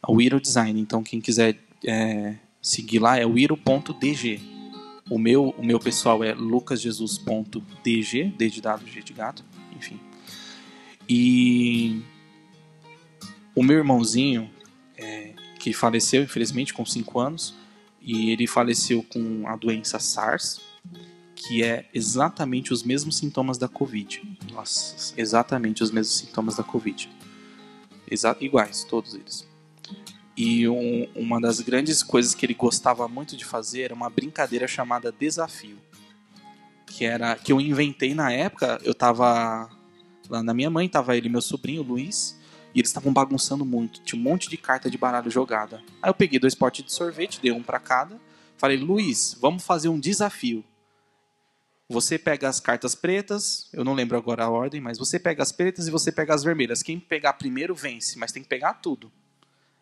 O 0.08 0.18
Wiro 0.18 0.40
Design, 0.40 0.80
então 0.80 1.02
quem 1.02 1.20
quiser 1.20 1.58
é, 1.86 2.36
seguir 2.62 3.00
lá 3.00 3.18
é 3.18 3.26
wiro.dg. 3.26 4.40
O 5.10 5.18
meu, 5.18 5.56
o 5.58 5.66
meu 5.66 5.80
pessoal 5.80 6.24
é 6.24 6.34
lucasjesus.dg, 6.34 8.34
D 8.38 8.50
de 8.50 8.62
dado, 8.62 8.86
G 8.86 9.02
de 9.02 9.14
gato, 9.14 9.44
enfim. 9.76 10.00
E 11.10 12.02
o 13.56 13.64
meu 13.64 13.78
irmãozinho, 13.78 14.50
é, 14.98 15.34
que 15.60 15.74
faleceu, 15.74 16.22
infelizmente, 16.24 16.74
com 16.74 16.86
5 16.86 17.20
anos, 17.20 17.54
e 18.02 18.32
ele 18.32 18.48
faleceu 18.48 19.04
com 19.04 19.48
a 19.48 19.56
doença 19.56 20.00
SARS, 20.00 20.62
que 21.36 21.64
é 21.64 21.88
exatamente 21.94 22.74
os 22.74 22.84
mesmos 22.84 23.18
sintomas 23.18 23.58
da 23.58 23.68
Covid. 23.68 24.22
Nossa. 24.52 25.14
Exatamente 25.16 25.84
os 25.84 25.92
mesmos 25.92 26.18
sintomas 26.18 26.56
da 26.56 26.64
Covid. 26.64 27.10
Exa 28.10 28.36
iguais, 28.40 28.84
todos 28.84 29.14
eles. 29.14 29.48
E 30.36 30.68
um- 30.68 31.08
uma 31.16 31.42
das 31.42 31.60
grandes 31.62 32.04
coisas 32.04 32.34
que 32.36 32.46
ele 32.46 32.54
gostava 32.54 33.08
muito 33.08 33.36
de 33.36 33.44
fazer 33.44 33.82
era 33.82 33.94
uma 33.94 34.10
brincadeira 34.10 34.68
chamada 34.68 35.12
desafio. 35.12 35.78
Que 36.86 37.06
era 37.06 37.36
que 37.36 37.52
eu 37.52 37.60
inventei 37.60 38.14
na 38.14 38.32
época, 38.32 38.80
eu 38.84 38.94
tava 38.94 39.26
lá 39.34 39.77
na 40.30 40.54
minha 40.54 40.70
mãe, 40.70 40.88
tava 40.88 41.16
ele 41.16 41.28
e 41.28 41.32
meu 41.32 41.42
sobrinho, 41.42 41.82
Luiz, 41.82 42.38
e 42.74 42.80
eles 42.80 42.90
estavam 42.90 43.12
bagunçando 43.12 43.66
muito, 43.66 44.02
tinha 44.02 44.20
um 44.20 44.24
monte 44.24 44.50
de 44.50 44.58
carta 44.58 44.90
de 44.90 44.98
baralho 44.98 45.32
jogada. 45.32 45.82
Aí 46.02 46.10
eu 46.10 46.14
peguei 46.14 46.40
dois 46.40 46.56
potes 46.56 46.86
de 46.86 46.92
sorvete, 46.92 47.40
dei 47.42 47.52
um 47.52 47.64
pra 47.64 47.80
cada, 47.80 48.20
falei: 48.58 48.78
"Luiz, 48.78 49.38
vamos 49.40 49.64
fazer 49.64 49.90
um 49.90 50.00
desafio. 50.00 50.64
Você 51.90 52.20
pega 52.20 52.50
as 52.50 52.60
cartas 52.60 52.94
pretas, 52.94 53.70
eu 53.72 53.84
não 53.84 53.94
lembro 53.94 54.18
agora 54.18 54.44
a 54.44 54.50
ordem, 54.50 54.82
mas 54.82 54.98
você 54.98 55.18
pega 55.18 55.42
as 55.42 55.54
pretas 55.54 55.88
e 55.88 55.92
você 55.92 56.12
pega 56.12 56.34
as 56.36 56.44
vermelhas. 56.44 56.84
Quem 56.84 57.00
pegar 57.00 57.34
primeiro 57.34 57.74
vence, 57.74 58.20
mas 58.20 58.32
tem 58.32 58.44
que 58.44 58.50
pegar 58.50 58.74
tudo. 58.76 59.10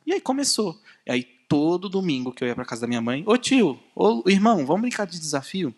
E 0.06 0.14
aí 0.14 0.22
começou. 0.22 0.80
E 1.06 1.12
aí 1.12 1.24
todo 1.24 1.90
domingo 1.90 2.32
que 2.32 2.44
eu 2.44 2.48
ia 2.48 2.54
pra 2.54 2.64
casa 2.64 2.82
da 2.82 2.88
minha 2.88 3.02
mãe, 3.02 3.24
ô 3.26 3.36
tio, 3.38 3.80
ô 3.96 4.24
irmão, 4.28 4.66
vamos 4.68 4.82
brincar 4.82 5.08
de 5.08 5.20
desafio? 5.20 5.74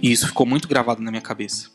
E 0.00 0.12
isso 0.12 0.28
ficou 0.28 0.46
muito 0.46 0.68
gravado 0.68 1.02
na 1.02 1.10
minha 1.10 1.20
cabeça. 1.20 1.70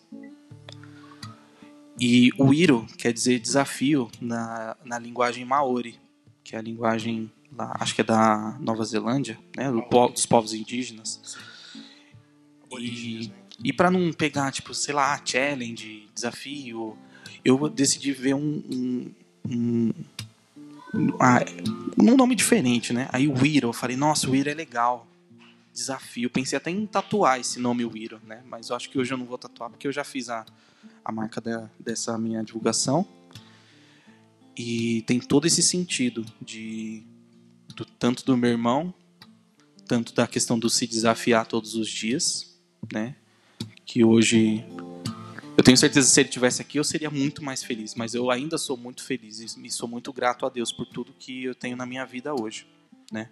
E 2.03 2.31
o 2.35 2.51
Iro 2.51 2.87
quer 2.97 3.13
dizer 3.13 3.39
desafio 3.39 4.09
na, 4.19 4.75
na 4.83 4.97
linguagem 4.97 5.45
Maori, 5.45 5.99
que 6.43 6.55
é 6.55 6.59
a 6.59 6.61
linguagem 6.61 7.31
lá, 7.55 7.77
acho 7.79 7.93
que 7.93 8.01
é 8.01 8.03
da 8.03 8.57
Nova 8.59 8.83
Zelândia, 8.83 9.37
né, 9.55 9.71
do 9.71 9.83
po- 9.83 10.09
dos 10.09 10.25
povos 10.25 10.51
indígenas. 10.51 11.37
Né? 12.71 13.31
E 13.63 13.71
para 13.71 13.91
não 13.91 14.11
pegar, 14.11 14.51
tipo, 14.51 14.73
sei 14.73 14.95
lá, 14.95 15.21
challenge, 15.23 16.09
desafio, 16.15 16.97
eu 17.45 17.69
decidi 17.69 18.11
ver 18.11 18.33
um. 18.33 18.63
um, 18.71 19.11
um, 19.45 19.93
ah, 21.19 21.45
um 21.99 22.15
nome 22.15 22.33
diferente, 22.33 22.93
né? 22.93 23.07
Aí 23.11 23.27
o 23.27 23.33
Wiro, 23.33 23.67
eu 23.69 23.73
falei, 23.73 23.95
nossa, 23.95 24.27
o 24.27 24.31
Wiro 24.31 24.49
é 24.49 24.53
legal. 24.55 25.05
Desafio. 25.71 26.29
Pensei 26.29 26.57
até 26.57 26.71
em 26.71 26.85
tatuar 26.87 27.39
esse 27.39 27.59
nome 27.59 27.85
Wiro, 27.85 28.19
né? 28.25 28.41
Mas 28.49 28.69
eu 28.69 28.75
acho 28.75 28.89
que 28.89 28.97
hoje 28.97 29.13
eu 29.13 29.17
não 29.17 29.25
vou 29.25 29.37
tatuar, 29.37 29.69
porque 29.69 29.87
eu 29.87 29.91
já 29.91 30.03
fiz 30.03 30.29
a, 30.29 30.43
a 31.03 31.11
marca 31.11 31.39
da- 31.41 31.69
dessa 31.79 32.17
minha 32.17 32.43
divulgação. 32.43 33.05
E 34.55 35.01
tem 35.03 35.19
todo 35.19 35.45
esse 35.47 35.61
sentido 35.63 36.25
de 36.41 37.03
do, 37.75 37.85
tanto 37.85 38.25
do 38.25 38.35
meu 38.35 38.49
irmão, 38.51 38.93
tanto 39.87 40.13
da 40.13 40.27
questão 40.27 40.59
do 40.59 40.69
se 40.69 40.85
desafiar 40.85 41.45
todos 41.45 41.75
os 41.75 41.89
dias, 41.89 42.59
né? 42.91 43.15
Que 43.85 44.03
hoje 44.03 44.63
eu 45.57 45.63
tenho 45.63 45.77
certeza 45.77 46.07
que 46.07 46.13
se 46.13 46.19
ele 46.19 46.29
tivesse 46.29 46.61
aqui 46.61 46.77
eu 46.77 46.83
seria 46.83 47.09
muito 47.09 47.43
mais 47.43 47.63
feliz, 47.63 47.95
mas 47.95 48.13
eu 48.13 48.29
ainda 48.29 48.57
sou 48.57 48.75
muito 48.77 49.03
feliz 49.03 49.39
e 49.39 49.69
sou 49.69 49.87
muito 49.87 50.11
grato 50.13 50.45
a 50.45 50.49
Deus 50.49 50.71
por 50.71 50.85
tudo 50.85 51.13
que 51.17 51.45
eu 51.45 51.55
tenho 51.55 51.75
na 51.77 51.85
minha 51.85 52.05
vida 52.05 52.33
hoje, 52.33 52.67
né? 53.11 53.29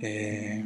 É, 0.00 0.64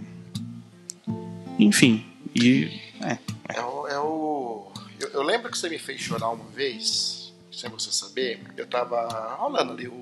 Enfim, 1.59 2.05
e 2.35 2.64
é, 3.01 3.19
É 3.49 3.62
o. 3.62 3.88
é 3.88 3.99
o- 3.99 4.73
Eu, 5.07 5.21
eu 5.21 5.23
lembro 5.23 5.51
que 5.51 5.59
você 5.59 5.69
me 5.69 5.79
fez 5.79 6.01
chorar 6.01 6.31
uma 6.31 6.45
vez, 6.51 7.33
sem 7.53 7.69
você 7.71 7.92
saber. 7.92 8.40
Eu 8.57 8.66
tava 8.66 9.35
rolando 9.37 9.73
ali 9.73 9.88
o, 9.88 9.92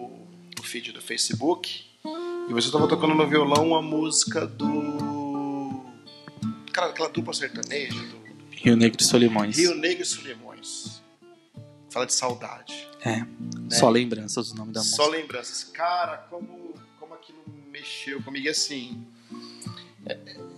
o 0.58 0.62
feed 0.62 0.92
do 0.92 1.00
Facebook 1.02 1.84
e 2.48 2.52
você 2.52 2.70
tava 2.70 2.86
tocando 2.88 3.14
no 3.14 3.26
violão 3.26 3.68
uma 3.68 3.82
música 3.82 4.46
do. 4.46 5.84
Cara, 6.72 6.90
aquela 6.90 7.08
dupla 7.08 7.32
sertaneja 7.32 7.94
do 8.00 8.24
Rio 8.50 8.76
Negro 8.76 9.00
e 9.00 9.04
Solimões. 9.04 9.56
Rio 9.56 9.74
Negro 9.74 10.02
e 10.02 10.06
Solimões. 10.06 11.02
Fala 11.90 12.06
de 12.06 12.12
saudade. 12.14 12.88
É, 13.04 13.24
só 13.70 13.88
lembranças 13.88 14.50
do 14.50 14.56
nome 14.56 14.72
da 14.72 14.80
música. 14.80 14.96
Só 14.96 15.08
lembranças. 15.08 15.64
Cara, 15.64 16.16
como, 16.30 16.74
como 16.98 17.14
aquilo 17.14 17.38
mexeu 17.70 18.20
comigo. 18.22 18.48
Assim. 18.48 19.06
É, 20.06 20.12
é- 20.14 20.54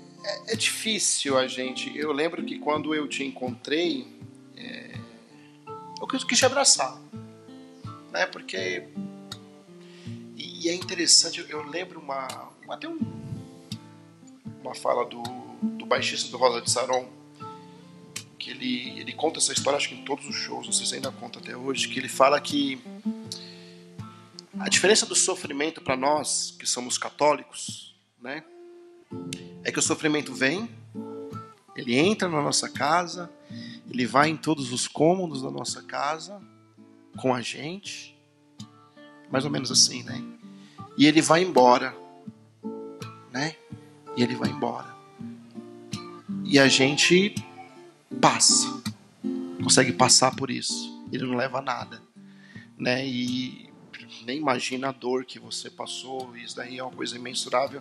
é 0.49 0.57
difícil 0.57 1.37
a 1.39 1.47
gente. 1.47 1.97
Eu 1.97 2.11
lembro 2.13 2.43
que 2.45 2.59
quando 2.59 2.95
eu 2.95 3.07
te 3.07 3.23
encontrei. 3.25 4.16
É, 6.01 6.03
eu 6.03 6.07
quis, 6.07 6.43
abraçar. 6.43 6.99
Né? 8.13 8.27
Porque. 8.27 8.85
E, 10.37 10.67
e 10.67 10.69
é 10.69 10.75
interessante, 10.75 11.41
eu, 11.41 11.47
eu 11.47 11.63
lembro 11.63 12.01
uma. 12.01 12.53
Até 12.69 12.89
um, 12.89 12.99
uma 14.63 14.75
fala 14.75 15.05
do, 15.05 15.23
do 15.63 15.87
baixista 15.87 16.31
do 16.31 16.37
Rosa 16.37 16.61
de 16.61 16.71
Saron. 16.71 17.09
Que 18.39 18.51
ele, 18.51 19.01
ele 19.01 19.13
conta 19.13 19.39
essa 19.39 19.53
história, 19.53 19.77
acho 19.77 19.89
que 19.89 19.95
em 19.95 20.05
todos 20.05 20.27
os 20.29 20.37
shows, 20.37 20.67
não 20.67 20.73
sei 20.73 20.87
se 20.87 20.95
ainda 20.95 21.11
conta 21.11 21.39
até 21.39 21.57
hoje, 21.57 21.89
que 21.89 21.99
ele 21.99 22.09
fala 22.09 22.41
que 22.41 22.81
a 24.59 24.69
diferença 24.69 25.05
do 25.05 25.15
sofrimento 25.15 25.83
para 25.83 25.97
nós 25.97 26.55
que 26.59 26.67
somos 26.67 26.97
católicos, 26.97 27.95
né, 28.21 28.45
é 29.65 29.73
que 29.73 29.79
o 29.79 29.83
sofrimento 29.83 30.33
vem, 30.33 30.69
ele 31.75 31.97
entra 31.97 32.29
na 32.29 32.41
nossa 32.41 32.69
casa, 32.69 33.31
ele 33.91 34.07
vai 34.07 34.29
em 34.29 34.37
todos 34.37 34.73
os 34.73 34.87
cômodos 34.87 35.43
da 35.43 35.51
nossa 35.51 35.83
casa 35.83 36.41
com 37.17 37.35
a 37.35 37.41
gente, 37.41 38.17
mais 39.31 39.45
ou 39.45 39.51
menos 39.51 39.71
assim, 39.71 40.03
né? 40.03 40.23
E 40.99 41.07
ele 41.07 41.23
vai 41.23 41.43
embora, 41.43 41.97
né? 43.33 43.57
E 44.17 44.23
ele 44.23 44.35
vai 44.35 44.51
embora. 44.51 44.95
E 46.45 46.59
a 46.59 46.69
gente 46.69 47.35
passa, 48.21 48.83
consegue 49.63 49.93
passar 49.93 50.35
por 50.35 50.51
isso. 50.51 51.05
Ele 51.13 51.25
não 51.25 51.37
leva 51.37 51.61
nada, 51.61 52.03
né? 52.79 53.07
E 53.07 53.71
nem 54.25 54.39
imagina 54.39 54.89
a 54.89 54.93
dor 54.93 55.25
que 55.25 55.39
você 55.39 55.71
passou, 55.71 56.37
isso 56.37 56.57
daí 56.57 56.79
é 56.79 56.83
uma 56.83 56.93
coisa 56.93 57.17
imensurável, 57.17 57.81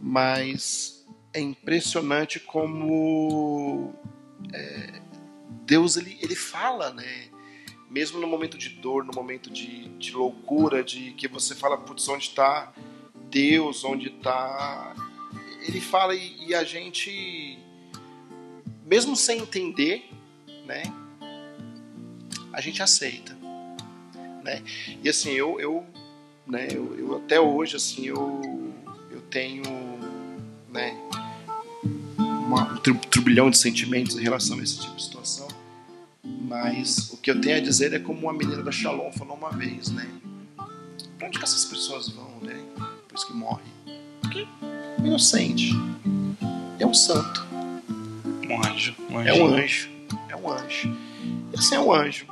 mas 0.00 1.04
é 1.32 1.40
impressionante 1.40 2.38
como 2.38 3.94
é, 4.52 5.02
Deus 5.64 5.96
ele, 5.96 6.18
ele 6.20 6.34
fala, 6.34 6.92
né? 6.92 7.28
Mesmo 7.88 8.20
no 8.20 8.26
momento 8.26 8.56
de 8.56 8.68
dor, 8.68 9.04
no 9.04 9.12
momento 9.12 9.50
de, 9.50 9.88
de 9.98 10.12
loucura, 10.12 10.82
de 10.84 11.12
que 11.12 11.26
você 11.26 11.54
fala, 11.54 11.76
putz, 11.76 12.08
onde 12.08 12.26
está 12.26 12.72
Deus, 13.30 13.84
onde 13.84 14.08
está. 14.08 14.94
Ele 15.62 15.80
fala 15.80 16.14
e, 16.14 16.48
e 16.48 16.54
a 16.54 16.62
gente, 16.62 17.58
mesmo 18.86 19.16
sem 19.16 19.38
entender, 19.40 20.08
né? 20.66 20.82
A 22.52 22.60
gente 22.60 22.82
aceita 22.82 23.40
né? 24.42 24.62
E 25.02 25.08
assim, 25.08 25.30
eu, 25.32 25.60
eu, 25.60 25.86
né, 26.46 26.68
eu, 26.70 26.98
eu 26.98 27.16
até 27.16 27.40
hoje, 27.40 27.76
assim, 27.76 28.06
eu, 28.06 28.40
eu 29.10 29.20
tenho, 29.22 29.62
né, 30.68 30.96
uma, 32.50 32.72
um 32.72 32.76
tur- 32.78 32.96
turbilhão 33.10 33.50
de 33.50 33.58
sentimentos 33.58 34.16
em 34.16 34.22
relação 34.22 34.58
a 34.58 34.62
esse 34.62 34.80
tipo 34.80 34.96
de 34.96 35.02
situação, 35.04 35.48
mas 36.22 37.10
o 37.12 37.16
que 37.16 37.30
eu 37.30 37.40
tenho 37.40 37.56
a 37.56 37.60
dizer 37.60 37.92
é 37.92 37.98
como 37.98 38.28
a 38.28 38.32
menina 38.32 38.62
da 38.62 38.72
Shalom 38.72 39.12
falou 39.12 39.36
uma 39.36 39.50
vez, 39.50 39.90
né? 39.90 40.08
Pra 41.18 41.28
onde 41.28 41.38
que 41.38 41.44
essas 41.44 41.64
pessoas 41.64 42.08
vão, 42.08 42.40
né? 42.42 42.60
depois 43.02 43.24
que 43.24 43.32
morre. 43.32 43.62
Porque 44.20 44.46
é 45.00 45.06
inocente. 45.06 45.72
É 46.78 46.86
um 46.86 46.94
santo. 46.94 47.46
Um 48.48 48.64
anjo. 48.66 48.94
Um 49.10 49.18
anjo. 49.18 49.28
É 49.28 49.34
um 49.34 49.46
anjo. 49.54 49.90
É 50.28 50.36
um 50.36 50.50
anjo. 50.52 50.96
Esse 51.52 51.74
é 51.74 51.80
um 51.80 51.92
anjo 51.92 52.26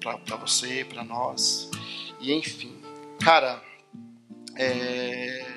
para 0.00 0.36
você, 0.36 0.84
para 0.88 1.04
nós. 1.04 1.70
E 2.20 2.32
enfim, 2.32 2.72
cara, 3.20 3.62
é... 4.56 5.49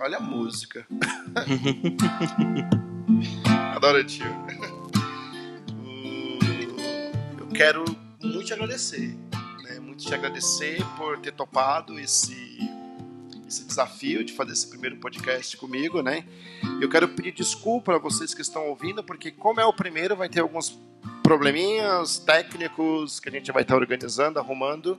olha 0.00 0.18
a 0.18 0.20
música. 0.20 0.86
Adoro 3.74 4.04
tio. 4.04 4.26
Eu 7.38 7.46
quero 7.48 7.84
muito 8.22 8.46
te 8.46 8.52
agradecer, 8.52 9.16
né? 9.62 9.78
Muito 9.80 10.04
te 10.04 10.14
agradecer 10.14 10.84
por 10.96 11.18
ter 11.18 11.32
topado 11.32 11.98
esse 11.98 12.56
esse 13.46 13.64
desafio 13.64 14.24
de 14.24 14.32
fazer 14.32 14.52
esse 14.52 14.68
primeiro 14.68 14.96
podcast 14.96 15.56
comigo, 15.56 16.02
né? 16.02 16.24
Eu 16.80 16.88
quero 16.88 17.08
pedir 17.08 17.32
desculpa 17.32 17.94
a 17.94 17.98
vocês 17.98 18.34
que 18.34 18.42
estão 18.42 18.66
ouvindo, 18.66 19.04
porque 19.04 19.30
como 19.30 19.60
é 19.60 19.64
o 19.64 19.72
primeiro, 19.72 20.16
vai 20.16 20.28
ter 20.28 20.40
alguns 20.40 20.76
probleminhas 21.22 22.18
técnicos 22.18 23.20
que 23.20 23.28
a 23.28 23.32
gente 23.32 23.52
vai 23.52 23.62
estar 23.62 23.76
organizando, 23.76 24.40
arrumando. 24.40 24.98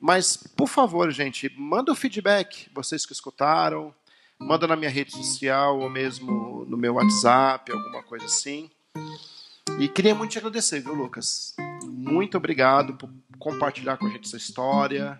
Mas, 0.00 0.36
por 0.36 0.66
favor, 0.66 1.10
gente, 1.12 1.52
manda 1.56 1.92
o 1.92 1.94
feedback, 1.94 2.68
vocês 2.74 3.04
que 3.04 3.12
escutaram, 3.12 3.94
manda 4.40 4.66
na 4.66 4.76
minha 4.76 4.90
rede 4.90 5.12
social 5.12 5.78
ou 5.78 5.90
mesmo 5.90 6.64
no 6.66 6.76
meu 6.76 6.94
WhatsApp, 6.94 7.70
alguma 7.70 8.02
coisa 8.02 8.24
assim. 8.24 8.70
E 9.78 9.88
queria 9.88 10.14
muito 10.14 10.32
te 10.32 10.38
agradecer, 10.38 10.80
viu, 10.80 10.94
Lucas? 10.94 11.54
Muito 11.84 12.36
obrigado 12.36 12.94
por 12.94 13.10
compartilhar 13.38 13.96
com 13.96 14.06
a 14.06 14.10
gente 14.10 14.26
essa 14.26 14.36
história. 14.36 15.18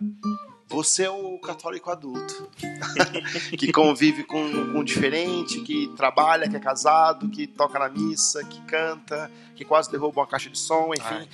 Você 0.68 1.02
é 1.02 1.10
o 1.10 1.36
católico 1.40 1.90
adulto, 1.90 2.48
que 3.58 3.72
convive 3.72 4.22
com, 4.22 4.72
com 4.72 4.84
diferente, 4.84 5.60
que 5.62 5.88
trabalha, 5.96 6.48
que 6.48 6.56
é 6.56 6.60
casado, 6.60 7.28
que 7.28 7.46
toca 7.46 7.76
na 7.78 7.88
missa, 7.88 8.44
que 8.44 8.60
canta, 8.62 9.30
que 9.56 9.64
quase 9.64 9.90
derruba 9.90 10.20
uma 10.20 10.26
caixa 10.28 10.48
de 10.48 10.58
som, 10.58 10.92
enfim. 10.94 11.02
Ai, 11.02 11.28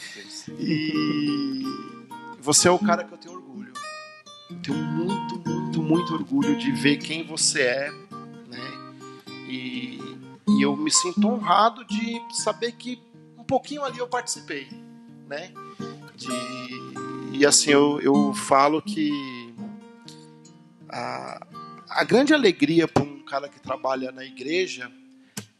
e 0.58 1.64
você 2.40 2.68
é 2.68 2.70
o 2.70 2.78
cara 2.78 3.04
que 3.04 3.12
eu 3.12 3.18
tenho 3.18 3.34
orgulho. 3.34 3.72
Eu 4.48 4.56
tenho 4.62 4.78
muito, 4.78 5.15
muito, 5.86 6.14
orgulho 6.14 6.56
de 6.56 6.72
ver 6.72 6.96
quem 6.96 7.24
você 7.24 7.62
é, 7.62 7.90
né? 8.48 8.94
E, 9.48 10.00
e 10.48 10.62
eu 10.62 10.76
me 10.76 10.90
sinto 10.90 11.26
honrado 11.28 11.84
de 11.84 12.20
saber 12.32 12.72
que 12.72 13.00
um 13.38 13.44
pouquinho 13.44 13.84
ali 13.84 13.98
eu 13.98 14.08
participei, 14.08 14.68
né? 15.28 15.52
De 16.16 16.26
e 17.32 17.44
assim, 17.44 17.70
eu, 17.70 18.00
eu 18.00 18.32
falo 18.32 18.80
que 18.80 19.54
a, 20.88 21.46
a 21.90 22.02
grande 22.02 22.32
alegria 22.32 22.88
para 22.88 23.02
um 23.02 23.20
cara 23.24 23.46
que 23.46 23.60
trabalha 23.60 24.10
na 24.10 24.24
igreja 24.24 24.90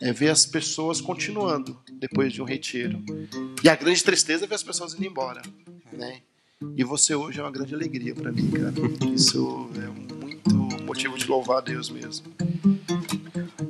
é 0.00 0.10
ver 0.10 0.30
as 0.30 0.46
pessoas 0.46 1.02
continuando 1.02 1.78
depois 1.92 2.32
de 2.32 2.40
um 2.40 2.46
retiro. 2.46 3.02
E 3.62 3.68
a 3.68 3.76
grande 3.76 4.02
tristeza 4.02 4.44
é 4.44 4.48
ver 4.48 4.54
as 4.54 4.62
pessoas 4.62 4.94
indo 4.94 5.04
embora, 5.04 5.42
né? 5.92 6.22
E 6.74 6.82
você 6.82 7.14
hoje 7.14 7.38
é 7.38 7.42
uma 7.42 7.50
grande 7.50 7.74
alegria 7.74 8.14
para 8.14 8.32
mim, 8.32 8.50
cara. 8.50 8.72
Isso 9.12 9.68
é 9.76 9.88
muito 9.88 10.84
motivo 10.84 11.18
de 11.18 11.26
louvar 11.26 11.58
a 11.58 11.60
Deus 11.60 11.90
mesmo. 11.90 12.32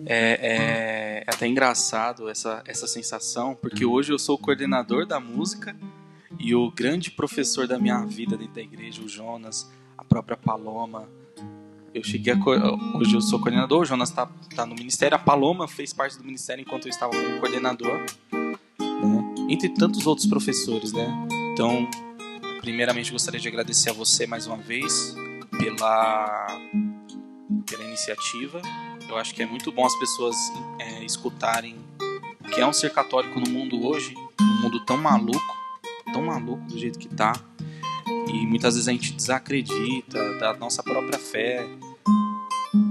É, 0.05 0.39
é, 0.41 1.19
é 1.19 1.25
até 1.27 1.49
engraçado 1.49 2.29
essa, 2.29 2.63
essa 2.65 2.87
sensação, 2.87 3.57
porque 3.57 3.85
hoje 3.85 4.13
eu 4.13 4.19
sou 4.21 4.37
o 4.37 4.39
coordenador 4.39 5.05
da 5.05 5.19
música 5.19 5.77
e 6.39 6.55
o 6.55 6.71
grande 6.71 7.11
professor 7.11 7.67
da 7.67 7.77
minha 7.77 8.05
vida 8.05 8.37
dentro 8.37 8.55
da 8.55 8.63
igreja, 8.63 9.03
o 9.03 9.09
Jonas, 9.09 9.69
a 9.99 10.05
própria 10.05 10.37
Paloma. 10.37 11.09
Eu 11.93 12.05
cheguei 12.05 12.35
a. 12.35 12.97
Hoje 12.97 13.17
eu 13.17 13.21
sou 13.21 13.41
coordenador, 13.41 13.81
o 13.81 13.85
Jonas 13.85 14.11
está 14.11 14.27
tá 14.55 14.65
no 14.65 14.77
ministério, 14.77 15.17
a 15.17 15.19
Paloma 15.19 15.67
fez 15.67 15.93
parte 15.93 16.17
do 16.19 16.23
ministério 16.23 16.63
enquanto 16.63 16.87
eu 16.87 16.91
estava 16.91 17.11
como 17.11 17.41
coordenador, 17.41 17.99
né? 18.31 19.35
entre 19.49 19.71
tantos 19.71 20.07
outros 20.07 20.29
professores, 20.29 20.93
né? 20.93 21.09
Então, 21.53 21.89
primeiramente 22.67 23.13
gostaria 23.13 23.39
de 23.39 23.47
agradecer 23.47 23.91
a 23.91 23.93
você 23.93 24.27
mais 24.27 24.49
uma 24.49 24.57
vez 24.57 25.15
pela, 25.57 26.49
pela 27.65 27.85
iniciativa. 27.85 28.61
Eu 29.09 29.17
acho 29.17 29.33
que 29.33 29.41
é 29.41 29.47
muito 29.47 29.71
bom 29.71 29.87
as 29.87 29.95
pessoas 29.95 30.35
é, 30.81 31.05
escutarem 31.05 31.77
o 32.41 32.49
que 32.49 32.61
é 32.61 32.67
um 32.67 32.73
ser 32.73 32.93
católico 32.93 33.39
no 33.39 33.49
mundo 33.49 33.87
hoje, 33.87 34.17
um 34.41 34.63
mundo 34.63 34.85
tão 34.85 34.97
maluco 34.97 35.57
tão 36.13 36.25
maluco 36.25 36.65
do 36.65 36.77
jeito 36.77 36.99
que 36.99 37.09
tá. 37.09 37.35
E 38.29 38.47
muitas 38.47 38.75
vezes 38.75 38.89
a 38.89 38.93
gente 38.93 39.13
desacredita 39.13 40.35
da 40.41 40.53
nossa 40.55 40.83
própria 40.83 41.21
fé. 41.21 41.65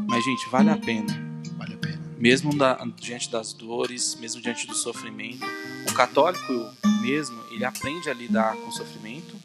Mas, 0.08 0.24
gente, 0.24 0.48
vale 0.50 0.70
a 0.70 0.78
pena. 0.78 1.14
Vale 1.58 1.74
a 1.74 1.78
pena. 1.78 2.02
Mesmo 2.18 2.56
da, 2.56 2.76
diante 2.96 3.30
das 3.30 3.52
dores, 3.52 4.16
mesmo 4.22 4.42
diante 4.42 4.68
do 4.68 4.76
sofrimento. 4.76 5.46
O 5.90 5.94
católico 5.94 6.54
mesmo, 7.02 7.42
ele 7.52 7.66
aprende 7.66 8.10
a 8.10 8.14
lidar 8.14 8.56
com 8.56 8.70
o 8.70 8.72
sofrimento, 8.72 9.36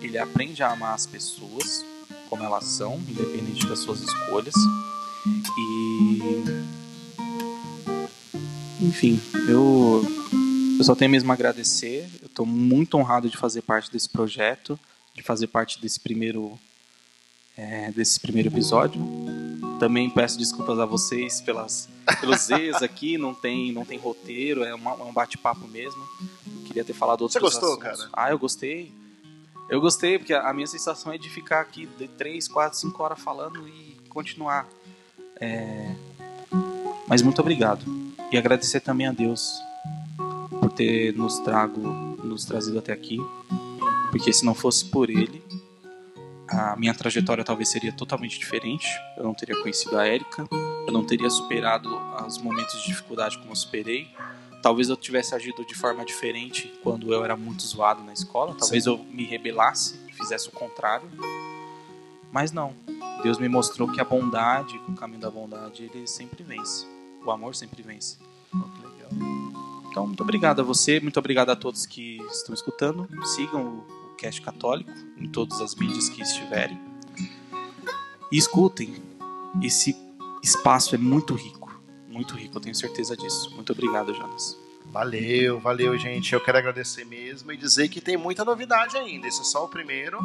ele 0.00 0.18
aprende 0.18 0.62
a 0.62 0.72
amar 0.72 0.94
as 0.94 1.06
pessoas 1.06 1.84
como 2.28 2.44
elas 2.44 2.64
são, 2.64 2.96
independente 3.08 3.66
das 3.66 3.78
suas 3.78 4.00
escolhas. 4.00 4.54
E. 5.58 6.42
Enfim, 8.80 9.20
eu 9.48 10.04
eu 10.78 10.84
só 10.84 10.94
tenho 10.94 11.10
mesmo 11.10 11.30
a 11.32 11.34
agradecer. 11.34 12.08
Eu 12.22 12.26
estou 12.26 12.46
muito 12.46 12.96
honrado 12.96 13.28
de 13.28 13.36
fazer 13.36 13.62
parte 13.62 13.90
desse 13.90 14.08
projeto, 14.08 14.78
de 15.12 15.24
fazer 15.24 15.48
parte 15.48 15.80
desse 15.80 15.98
primeiro, 15.98 16.56
é, 17.56 17.90
desse 17.90 18.20
primeiro 18.20 18.48
episódio. 18.48 19.02
Também 19.80 20.08
peço 20.08 20.38
desculpas 20.38 20.78
a 20.78 20.86
vocês 20.86 21.40
pelas, 21.40 21.88
pelos 22.20 22.48
erros 22.50 22.80
aqui. 22.80 23.18
Não 23.18 23.34
tem, 23.34 23.72
não 23.72 23.84
tem 23.84 23.98
roteiro, 23.98 24.62
é, 24.62 24.72
uma, 24.72 24.92
é 24.92 25.02
um 25.02 25.12
bate-papo 25.12 25.66
mesmo. 25.66 26.00
Queria 26.66 26.84
ter 26.84 26.92
falado 26.92 27.22
outros 27.22 27.32
Você 27.34 27.40
gostou, 27.40 27.70
assuntos. 27.70 28.04
cara? 28.04 28.10
Ah, 28.12 28.30
eu 28.30 28.38
gostei. 28.38 28.92
Eu 29.68 29.80
gostei, 29.80 30.18
porque 30.18 30.32
a 30.32 30.52
minha 30.52 30.66
sensação 30.66 31.12
é 31.12 31.18
de 31.18 31.28
ficar 31.28 31.60
aqui 31.60 31.86
de 31.98 32.08
3, 32.08 32.48
4, 32.48 32.78
5 32.78 33.02
horas 33.02 33.20
falando 33.20 33.68
e 33.68 33.96
continuar. 34.08 34.66
É... 35.40 35.94
Mas 37.06 37.22
muito 37.22 37.40
obrigado. 37.40 37.84
E 38.32 38.36
agradecer 38.36 38.80
também 38.80 39.06
a 39.06 39.12
Deus 39.12 39.60
por 40.60 40.72
ter 40.72 41.14
nos 41.14 41.38
trago, 41.38 41.80
nos 42.22 42.44
trazido 42.44 42.78
até 42.78 42.92
aqui, 42.92 43.18
porque 44.10 44.32
se 44.32 44.44
não 44.44 44.54
fosse 44.54 44.84
por 44.84 45.08
ele, 45.08 45.42
a 46.48 46.74
minha 46.76 46.94
trajetória 46.94 47.44
talvez 47.44 47.68
seria 47.68 47.92
totalmente 47.92 48.38
diferente. 48.38 48.86
Eu 49.16 49.24
não 49.24 49.34
teria 49.34 49.60
conhecido 49.60 49.98
a 49.98 50.06
Érica, 50.06 50.46
eu 50.50 50.92
não 50.92 51.04
teria 51.04 51.28
superado 51.28 51.94
os 52.26 52.38
momentos 52.38 52.80
de 52.80 52.88
dificuldade 52.88 53.38
como 53.38 53.50
eu 53.52 53.56
superei. 53.56 54.08
Talvez 54.62 54.88
eu 54.88 54.96
tivesse 54.96 55.34
agido 55.34 55.64
de 55.64 55.74
forma 55.74 56.04
diferente 56.04 56.72
quando 56.82 57.12
eu 57.12 57.24
era 57.24 57.36
muito 57.36 57.62
zoado 57.62 58.02
na 58.02 58.12
escola. 58.12 58.54
Talvez 58.54 58.84
Sim. 58.84 58.90
eu 58.90 58.98
me 58.98 59.24
rebelasse, 59.24 59.98
fizesse 60.16 60.48
o 60.48 60.52
contrário. 60.52 61.08
Mas 62.32 62.52
não. 62.52 62.74
Deus 63.22 63.38
me 63.38 63.48
mostrou 63.48 63.90
que 63.90 64.00
a 64.00 64.04
bondade, 64.04 64.78
que 64.78 64.90
o 64.90 64.94
caminho 64.94 65.20
da 65.20 65.30
bondade, 65.30 65.82
ele 65.82 66.06
sempre 66.06 66.42
vence. 66.42 66.86
O 67.24 67.30
amor 67.30 67.54
sempre 67.54 67.82
vence. 67.82 68.16
Então, 69.90 70.06
muito 70.06 70.22
obrigado 70.22 70.60
a 70.60 70.62
você, 70.62 71.00
muito 71.00 71.18
obrigado 71.18 71.50
a 71.50 71.56
todos 71.56 71.86
que 71.86 72.18
estão 72.30 72.54
escutando. 72.54 73.08
Sigam 73.26 73.84
o 74.10 74.14
Cast 74.16 74.40
Católico 74.42 74.92
em 75.16 75.28
todas 75.28 75.60
as 75.60 75.74
mídias 75.74 76.08
que 76.08 76.22
estiverem. 76.22 76.78
E 78.30 78.36
escutem. 78.36 79.02
Esse 79.62 79.96
espaço 80.42 80.94
é 80.94 80.98
muito 80.98 81.34
rico. 81.34 81.67
Muito 82.18 82.34
rico, 82.34 82.56
eu 82.56 82.60
tenho 82.60 82.74
certeza 82.74 83.16
disso. 83.16 83.48
Muito 83.54 83.70
obrigado, 83.70 84.12
Jonas. 84.12 84.58
Valeu, 84.86 85.60
valeu, 85.60 85.96
gente. 85.96 86.32
Eu 86.32 86.40
quero 86.40 86.58
agradecer 86.58 87.04
mesmo 87.04 87.52
e 87.52 87.56
dizer 87.56 87.88
que 87.88 88.00
tem 88.00 88.16
muita 88.16 88.44
novidade 88.44 88.96
ainda. 88.96 89.28
Esse 89.28 89.42
é 89.42 89.44
só 89.44 89.66
o 89.66 89.68
primeiro. 89.68 90.20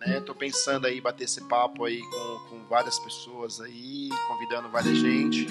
Né? 0.00 0.18
Tô 0.20 0.34
pensando 0.34 0.86
aí 0.86 1.02
bater 1.02 1.24
esse 1.24 1.42
papo 1.42 1.84
aí 1.84 2.00
com, 2.00 2.48
com 2.48 2.64
várias 2.70 2.98
pessoas 2.98 3.60
aí, 3.60 4.08
convidando 4.26 4.70
várias 4.70 4.96
gente. 4.96 5.46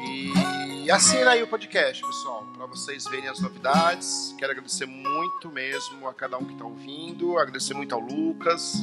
E 0.00 0.90
assina 0.90 1.32
aí 1.32 1.42
o 1.42 1.46
podcast, 1.46 2.02
pessoal, 2.02 2.46
para 2.56 2.64
vocês 2.64 3.04
verem 3.04 3.28
as 3.28 3.40
novidades. 3.40 4.34
Quero 4.38 4.52
agradecer 4.52 4.86
muito 4.86 5.50
mesmo 5.50 6.08
a 6.08 6.14
cada 6.14 6.38
um 6.38 6.44
que 6.46 6.54
está 6.54 6.64
ouvindo, 6.64 7.36
agradecer 7.36 7.74
muito 7.74 7.94
ao 7.94 8.00
Lucas. 8.00 8.76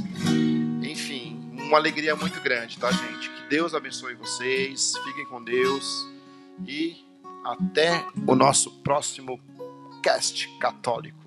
Enfim, 0.83 1.50
uma 1.71 1.77
alegria 1.77 2.17
muito 2.17 2.41
grande, 2.41 2.77
tá, 2.77 2.91
gente? 2.91 3.29
Que 3.29 3.43
Deus 3.49 3.73
abençoe 3.73 4.13
vocês, 4.13 4.91
fiquem 5.05 5.25
com 5.25 5.41
Deus 5.41 6.05
e 6.67 6.97
até 7.45 8.05
o 8.27 8.35
nosso 8.35 8.69
próximo 8.81 9.39
cast 10.03 10.49
católico. 10.59 11.17